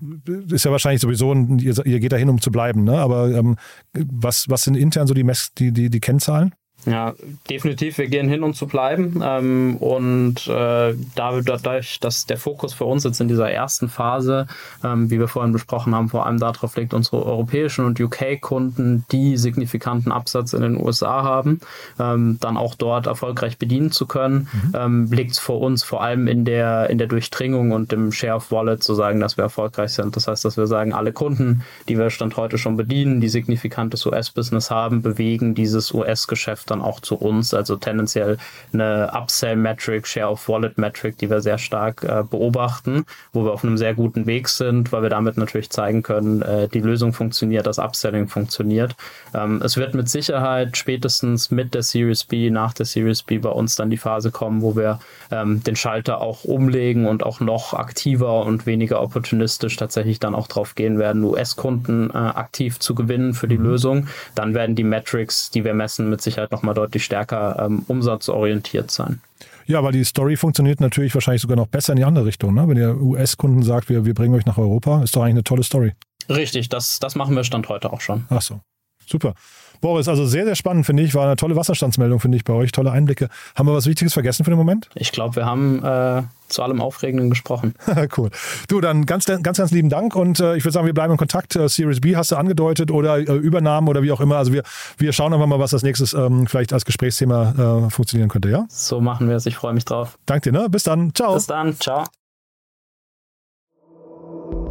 ist 0.50 0.66
ja 0.66 0.72
wahrscheinlich 0.72 1.02
sowieso, 1.02 1.34
ihr, 1.34 1.86
ihr 1.86 2.00
geht 2.00 2.12
dahin, 2.12 2.30
um 2.30 2.42
zu 2.42 2.52
bleiben, 2.52 2.84
ne? 2.84 2.98
aber 2.98 3.30
ähm, 3.30 3.56
was, 3.94 4.50
was 4.50 4.64
sind 4.64 4.76
intern 4.76 5.06
so 5.06 5.14
die, 5.14 5.24
Mess, 5.24 5.54
die, 5.54 5.72
die, 5.72 5.92
die 5.92 6.00
Kennzahlen? 6.00 6.56
Ja, 6.86 7.16
definitiv. 7.50 7.98
Wir 7.98 8.08
gehen 8.08 8.30
hin, 8.30 8.44
um 8.44 8.54
zu 8.54 8.68
bleiben. 8.68 9.22
Ähm, 9.24 9.78
und 9.78 10.48
äh, 10.48 10.94
dadurch, 11.16 12.00
dass 12.00 12.26
der 12.26 12.38
Fokus 12.38 12.74
für 12.74 12.86
uns 12.86 13.04
jetzt 13.04 13.20
in 13.20 13.28
dieser 13.28 13.52
ersten 13.52 13.90
Phase, 13.90 14.48
ähm, 14.84 15.10
wie 15.10 15.20
wir 15.20 15.28
vorhin 15.28 15.52
besprochen 15.52 15.94
haben, 15.94 16.08
vor 16.08 16.26
allem 16.26 16.40
darauf 16.40 16.78
liegt, 16.78 16.94
unsere 16.94 17.26
europäischen 17.26 17.84
und 17.84 18.00
UK-Kunden, 18.00 19.06
die 19.12 19.38
signifikanten 19.38 20.12
Absatz 20.12 20.54
in 20.54 20.62
den 20.62 20.78
USA 20.78 21.24
haben, 21.24 21.60
ähm, 22.00 22.38
dann 22.40 22.56
auch 22.56 22.76
dort 22.76 23.08
erfolgreich 23.08 23.58
bedienen 23.58 23.92
zu 23.92 24.06
können, 24.06 24.48
mhm. 24.54 24.74
ähm, 24.76 25.12
liegt 25.12 25.32
es 25.32 25.40
für 25.40 25.54
uns 25.54 25.84
vor 25.84 26.02
allem 26.04 26.28
in 26.28 26.46
der, 26.46 26.90
in 26.90 27.00
der 27.00 27.08
Durchdringung 27.08 27.72
und 27.72 27.92
dem 27.92 28.12
Share 28.12 28.36
of 28.36 28.52
Wallet 28.52 28.84
zu 28.84 28.94
sagen, 28.94 29.20
dass 29.20 29.36
wir 29.36 29.44
erfolgreich 29.44 29.92
sind. 29.92 30.16
Das 30.16 30.28
heißt, 30.28 30.46
dass 30.46 30.58
wir 30.58 30.68
sagen, 30.68 30.94
alle 30.94 31.12
Kunden, 31.12 31.64
die 31.90 31.98
wir 31.98 32.10
Stand 32.12 32.38
heute 32.38 32.58
schon 32.58 32.78
bedienen, 32.78 33.20
die 33.20 33.30
signifikantes 33.30 34.06
US-Business 34.06 34.72
haben, 34.72 35.02
bewegen 35.02 35.54
dieses 35.54 35.94
US-Geschäft 35.94 36.67
dann 36.68 36.82
auch 36.82 37.00
zu 37.00 37.16
uns. 37.16 37.54
Also 37.54 37.76
tendenziell 37.76 38.38
eine 38.74 39.12
Upsell-Metric, 39.14 40.08
Share 40.08 40.30
of 40.30 40.48
Wallet-Metric, 40.48 41.18
die 41.18 41.30
wir 41.30 41.42
sehr 41.42 41.58
stark 41.58 42.04
äh, 42.04 42.24
beobachten, 42.30 43.06
wo 43.34 43.46
wir 43.46 43.54
auf 43.54 43.64
einem 43.64 43.78
sehr 43.78 43.94
guten 43.94 44.26
Weg 44.26 44.50
sind, 44.50 44.92
weil 44.92 45.04
wir 45.04 45.10
damit 45.10 45.38
natürlich 45.38 45.70
zeigen 45.70 46.04
können, 46.04 46.42
äh, 46.42 46.68
die 46.68 46.82
Lösung 46.82 47.14
funktioniert, 47.14 47.66
das 47.66 47.80
Upselling 47.80 48.28
funktioniert. 48.28 48.96
Ähm, 49.34 49.62
es 49.64 49.78
wird 49.78 49.94
mit 49.94 50.10
Sicherheit 50.10 50.78
spätestens 50.78 51.52
mit 51.52 51.74
der 51.74 51.84
Series 51.84 52.24
B, 52.24 52.50
nach 52.50 52.74
der 52.74 52.86
Series 52.86 53.24
B 53.24 53.38
bei 53.38 53.50
uns 53.50 53.76
dann 53.76 53.90
die 53.90 53.98
Phase 53.98 54.32
kommen, 54.32 54.62
wo 54.62 54.76
wir 54.76 55.00
ähm, 55.32 55.64
den 55.64 55.76
Schalter 55.76 56.22
auch 56.22 56.44
umlegen 56.44 57.08
und 57.08 57.24
auch 57.24 57.40
noch 57.40 57.74
aktiver 57.74 58.46
und 58.46 58.66
weniger 58.66 59.02
opportunistisch 59.02 59.76
tatsächlich 59.76 60.20
dann 60.20 60.36
auch 60.36 60.48
drauf 60.48 60.76
gehen 60.76 61.00
werden, 61.00 61.24
US-Kunden 61.24 62.10
äh, 62.10 62.14
aktiv 62.14 62.80
zu 62.80 62.96
gewinnen 62.96 63.34
für 63.34 63.48
die 63.48 63.58
mhm. 63.58 63.66
Lösung. 63.66 64.08
Dann 64.36 64.54
werden 64.54 64.76
die 64.76 64.84
Metrics, 64.84 65.50
die 65.52 65.64
wir 65.64 65.74
messen, 65.74 66.10
mit 66.10 66.22
Sicherheit 66.22 66.52
nochmal 66.58 66.74
deutlich 66.74 67.06
stärker 67.06 67.66
ähm, 67.66 67.84
umsatzorientiert 67.88 68.92
sein. 68.92 69.22
Ja, 69.68 69.84
weil 69.84 69.92
die 69.92 70.04
Story 70.04 70.38
funktioniert 70.38 70.80
natürlich 70.80 71.14
wahrscheinlich 71.14 71.42
sogar 71.42 71.58
noch 71.58 71.68
besser 71.68 71.94
in 71.94 71.98
die 71.98 72.06
andere 72.06 72.26
Richtung. 72.26 72.54
Ne? 72.54 72.68
Wenn 72.68 72.78
ihr 72.78 73.00
US-Kunden 73.00 73.62
sagt, 73.64 73.90
wir, 73.90 74.06
wir 74.06 74.14
bringen 74.14 74.34
euch 74.34 74.46
nach 74.46 74.58
Europa, 74.58 75.04
ist 75.04 75.16
doch 75.16 75.22
eigentlich 75.22 75.34
eine 75.36 75.44
tolle 75.44 75.64
Story. 75.64 75.94
Richtig, 76.30 76.70
das, 76.70 77.00
das 77.00 77.16
machen 77.16 77.36
wir 77.36 77.44
Stand 77.44 77.70
heute 77.70 77.92
auch 77.94 78.02
schon. 78.02 78.26
Ach 78.30 78.42
so, 78.42 78.62
super. 79.08 79.34
Boris, 79.82 80.08
also 80.08 80.26
sehr, 80.26 80.46
sehr 80.46 80.56
spannend, 80.56 80.86
finde 80.86 81.04
ich. 81.04 81.14
War 81.16 81.26
eine 81.26 81.36
tolle 81.36 81.56
Wasserstandsmeldung, 81.56 82.20
finde 82.20 82.38
ich, 82.38 82.44
bei 82.44 82.54
euch. 82.54 82.72
Tolle 82.72 82.92
Einblicke. 82.92 83.30
Haben 83.56 83.68
wir 83.68 83.74
was 83.74 83.86
Wichtiges 83.86 84.14
vergessen 84.14 84.44
für 84.44 84.52
den 84.52 84.58
Moment? 84.58 84.90
Ich 84.96 85.12
glaube, 85.12 85.36
wir 85.36 85.46
haben 85.46 85.84
äh, 85.84 86.24
zu 86.48 86.64
allem 86.64 86.82
Aufregenden 86.82 87.30
gesprochen. 87.30 87.76
cool. 88.18 88.30
Du, 88.68 88.82
dann 88.82 89.06
ganz, 89.06 89.26
ganz, 89.26 89.58
ganz 89.58 89.72
lieben 89.72 89.90
Dank 89.90 90.16
und 90.16 90.40
äh, 90.40 90.56
ich 90.56 90.64
würde 90.64 90.74
sagen, 90.74 90.86
wir 90.86 90.94
bleiben 90.94 91.12
in 91.12 91.18
Kontakt. 91.18 91.56
Äh, 91.56 91.70
Series 91.70 92.02
B 92.02 92.16
hast 92.16 92.32
du 92.32 92.36
angedeutet 92.38 92.92
oder 92.92 93.18
äh, 93.18 93.24
Übernahmen 93.24 93.88
oder 93.88 94.04
wie 94.04 94.12
auch 94.12 94.22
immer. 94.22 94.38
Also 94.38 94.54
wir, 94.54 94.64
wir 94.98 95.14
schauen 95.14 95.34
einfach 95.34 95.48
mal, 95.48 95.60
was 95.60 95.74
als 95.74 95.84
nächstes 95.84 96.14
ähm, 96.14 96.48
vielleicht 96.48 96.74
als 96.74 96.86
Gesprächsthema 96.86 97.86
äh, 97.86 97.90
funktionieren 97.90 98.30
könnte, 98.30 98.50
ja? 98.50 98.66
So 98.70 99.02
machen 99.02 99.30
wir 99.30 99.36
es. 99.36 99.46
Ich 99.46 99.58
freue 99.58 99.74
mich 99.74 99.86
drauf. 99.86 100.18
Danke 100.26 100.52
dir, 100.52 100.60
ne? 100.60 100.70
Bis 100.70 100.84
dann. 100.84 101.14
Ciao. 101.14 101.36
Bis 101.36 101.48
dann. 101.48 101.80
Ciao. 101.80 102.06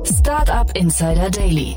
Startup 0.04 0.70
Insider 0.76 1.30
Daily 1.30 1.76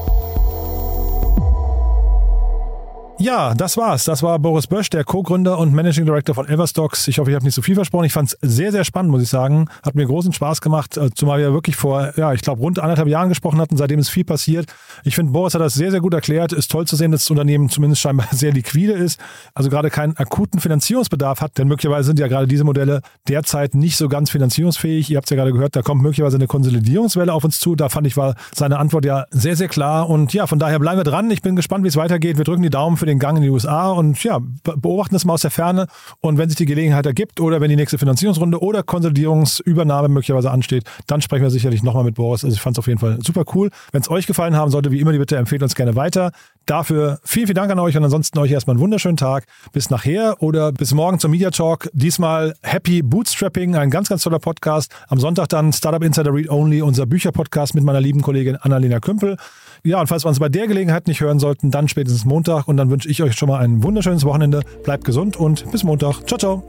Ja, 3.21 3.53
das 3.53 3.77
war's. 3.77 4.05
Das 4.05 4.23
war 4.23 4.39
Boris 4.39 4.65
Bösch, 4.65 4.89
der 4.89 5.03
Co-Gründer 5.03 5.59
und 5.59 5.75
Managing 5.75 6.05
Director 6.05 6.33
von 6.33 6.47
Everstocks. 6.49 7.07
Ich 7.07 7.19
hoffe, 7.19 7.29
ich 7.29 7.35
habe 7.35 7.45
nicht 7.45 7.53
zu 7.53 7.61
so 7.61 7.65
viel 7.65 7.75
versprochen. 7.75 8.05
Ich 8.05 8.13
fand 8.13 8.33
es 8.33 8.37
sehr, 8.41 8.71
sehr 8.71 8.83
spannend, 8.83 9.11
muss 9.11 9.21
ich 9.21 9.29
sagen. 9.29 9.67
Hat 9.83 9.93
mir 9.93 10.07
großen 10.07 10.33
Spaß 10.33 10.59
gemacht, 10.59 10.97
äh, 10.97 11.11
zumal 11.13 11.37
wir 11.37 11.53
wirklich 11.53 11.75
vor, 11.75 12.13
ja, 12.17 12.33
ich 12.33 12.41
glaube, 12.41 12.61
rund 12.61 12.79
anderthalb 12.79 13.07
Jahren 13.07 13.29
gesprochen 13.29 13.61
hatten. 13.61 13.77
Seitdem 13.77 13.99
ist 13.99 14.09
viel 14.09 14.23
passiert. 14.23 14.73
Ich 15.03 15.13
finde, 15.13 15.33
Boris 15.33 15.53
hat 15.53 15.61
das 15.61 15.75
sehr, 15.75 15.91
sehr 15.91 15.99
gut 15.99 16.15
erklärt. 16.15 16.51
Ist 16.51 16.71
toll 16.71 16.87
zu 16.87 16.95
sehen, 16.95 17.11
dass 17.11 17.21
das 17.21 17.29
Unternehmen 17.29 17.69
zumindest 17.69 18.01
scheinbar 18.01 18.25
sehr 18.31 18.53
liquide 18.53 18.93
ist. 18.93 19.19
Also 19.53 19.69
gerade 19.69 19.91
keinen 19.91 20.17
akuten 20.17 20.59
Finanzierungsbedarf 20.59 21.41
hat, 21.41 21.59
denn 21.59 21.67
möglicherweise 21.67 22.07
sind 22.07 22.17
ja 22.17 22.27
gerade 22.27 22.47
diese 22.47 22.63
Modelle 22.63 23.01
derzeit 23.27 23.75
nicht 23.75 23.97
so 23.97 24.09
ganz 24.09 24.31
finanzierungsfähig. 24.31 25.11
Ihr 25.11 25.17
habt 25.17 25.27
es 25.27 25.29
ja 25.29 25.35
gerade 25.35 25.53
gehört, 25.53 25.75
da 25.75 25.83
kommt 25.83 26.01
möglicherweise 26.01 26.37
eine 26.37 26.47
Konsolidierungswelle 26.47 27.31
auf 27.31 27.43
uns 27.43 27.59
zu. 27.59 27.75
Da 27.75 27.89
fand 27.89 28.07
ich, 28.07 28.17
war 28.17 28.33
seine 28.55 28.79
Antwort 28.79 29.05
ja 29.05 29.25
sehr, 29.29 29.55
sehr 29.55 29.67
klar. 29.67 30.09
Und 30.09 30.33
ja, 30.33 30.47
von 30.47 30.57
daher 30.57 30.79
bleiben 30.79 30.97
wir 30.97 31.03
dran. 31.03 31.29
Ich 31.29 31.43
bin 31.43 31.55
gespannt, 31.55 31.83
wie 31.83 31.89
es 31.89 31.97
weitergeht. 31.97 32.39
Wir 32.39 32.45
drücken 32.45 32.63
die 32.63 32.71
Daumen 32.71 32.97
für 32.97 33.10
den 33.11 33.19
Gang 33.19 33.37
in 33.37 33.43
die 33.43 33.49
USA 33.49 33.91
und 33.91 34.21
ja, 34.23 34.39
beobachten 34.63 35.13
das 35.13 35.25
mal 35.25 35.33
aus 35.33 35.41
der 35.41 35.51
Ferne. 35.51 35.87
Und 36.21 36.37
wenn 36.37 36.49
sich 36.49 36.57
die 36.57 36.65
Gelegenheit 36.65 37.05
ergibt 37.05 37.39
oder 37.39 37.61
wenn 37.61 37.69
die 37.69 37.75
nächste 37.75 37.97
Finanzierungsrunde 37.97 38.61
oder 38.61 38.83
Konsolidierungsübernahme 38.83 40.09
möglicherweise 40.09 40.51
ansteht, 40.51 40.83
dann 41.07 41.21
sprechen 41.21 41.43
wir 41.43 41.49
sicherlich 41.49 41.83
nochmal 41.83 42.03
mit 42.03 42.15
Boris. 42.15 42.43
Also 42.43 42.55
ich 42.55 42.61
fand 42.61 42.75
es 42.75 42.79
auf 42.79 42.87
jeden 42.87 42.99
Fall 42.99 43.19
super 43.21 43.43
cool. 43.53 43.69
Wenn 43.91 44.01
es 44.01 44.09
euch 44.09 44.27
gefallen 44.27 44.55
haben 44.55 44.71
sollte, 44.71 44.91
wie 44.91 44.99
immer 44.99 45.11
die 45.11 45.19
Bitte, 45.19 45.37
empfehlt 45.37 45.61
uns 45.63 45.75
gerne 45.75 45.95
weiter. 45.95 46.31
Dafür 46.65 47.19
vielen, 47.23 47.47
vielen 47.47 47.55
Dank 47.55 47.71
an 47.71 47.79
euch 47.79 47.97
und 47.97 48.03
ansonsten 48.03 48.37
euch 48.39 48.51
erstmal 48.51 48.75
einen 48.75 48.81
wunderschönen 48.81 49.17
Tag. 49.17 49.45
Bis 49.73 49.89
nachher 49.89 50.41
oder 50.41 50.71
bis 50.71 50.93
morgen 50.93 51.19
zum 51.19 51.31
Media 51.31 51.51
Talk. 51.51 51.89
Diesmal 51.93 52.55
Happy 52.61 53.01
Bootstrapping, 53.01 53.75
ein 53.75 53.89
ganz, 53.89 54.09
ganz 54.09 54.23
toller 54.23 54.39
Podcast. 54.39 54.91
Am 55.07 55.19
Sonntag 55.19 55.49
dann 55.49 55.73
Startup 55.73 56.03
Insider 56.03 56.33
Read 56.33 56.49
Only, 56.49 56.81
unser 56.81 57.05
Bücherpodcast 57.05 57.75
mit 57.75 57.83
meiner 57.83 57.99
lieben 57.99 58.21
Kollegin 58.21 58.55
Annalena 58.55 58.99
Kümpel. 58.99 59.37
Ja, 59.83 59.99
und 59.99 60.07
falls 60.07 60.23
wir 60.23 60.29
uns 60.29 60.39
bei 60.39 60.49
der 60.49 60.67
Gelegenheit 60.67 61.07
nicht 61.07 61.21
hören 61.21 61.39
sollten, 61.39 61.71
dann 61.71 61.87
spätestens 61.87 62.25
Montag. 62.25 62.67
Und 62.67 62.77
dann 62.77 62.91
wünsche 62.91 63.09
ich 63.09 63.23
euch 63.23 63.33
schon 63.33 63.49
mal 63.49 63.57
ein 63.59 63.81
wunderschönes 63.83 64.23
Wochenende. 64.25 64.61
Bleibt 64.83 65.05
gesund 65.05 65.37
und 65.37 65.71
bis 65.71 65.83
Montag. 65.83 66.21
Ciao, 66.27 66.37
ciao. 66.37 66.63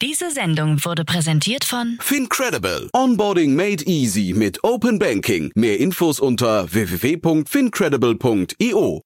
Diese 0.00 0.30
Sendung 0.30 0.84
wurde 0.84 1.04
präsentiert 1.04 1.64
von 1.64 1.98
Fincredible. 2.00 2.88
Onboarding 2.92 3.56
made 3.56 3.82
easy 3.86 4.32
mit 4.36 4.62
Open 4.62 5.00
Banking. 5.00 5.50
Mehr 5.56 5.80
Infos 5.80 6.20
unter 6.20 6.72
www.fincredible.io. 6.72 9.02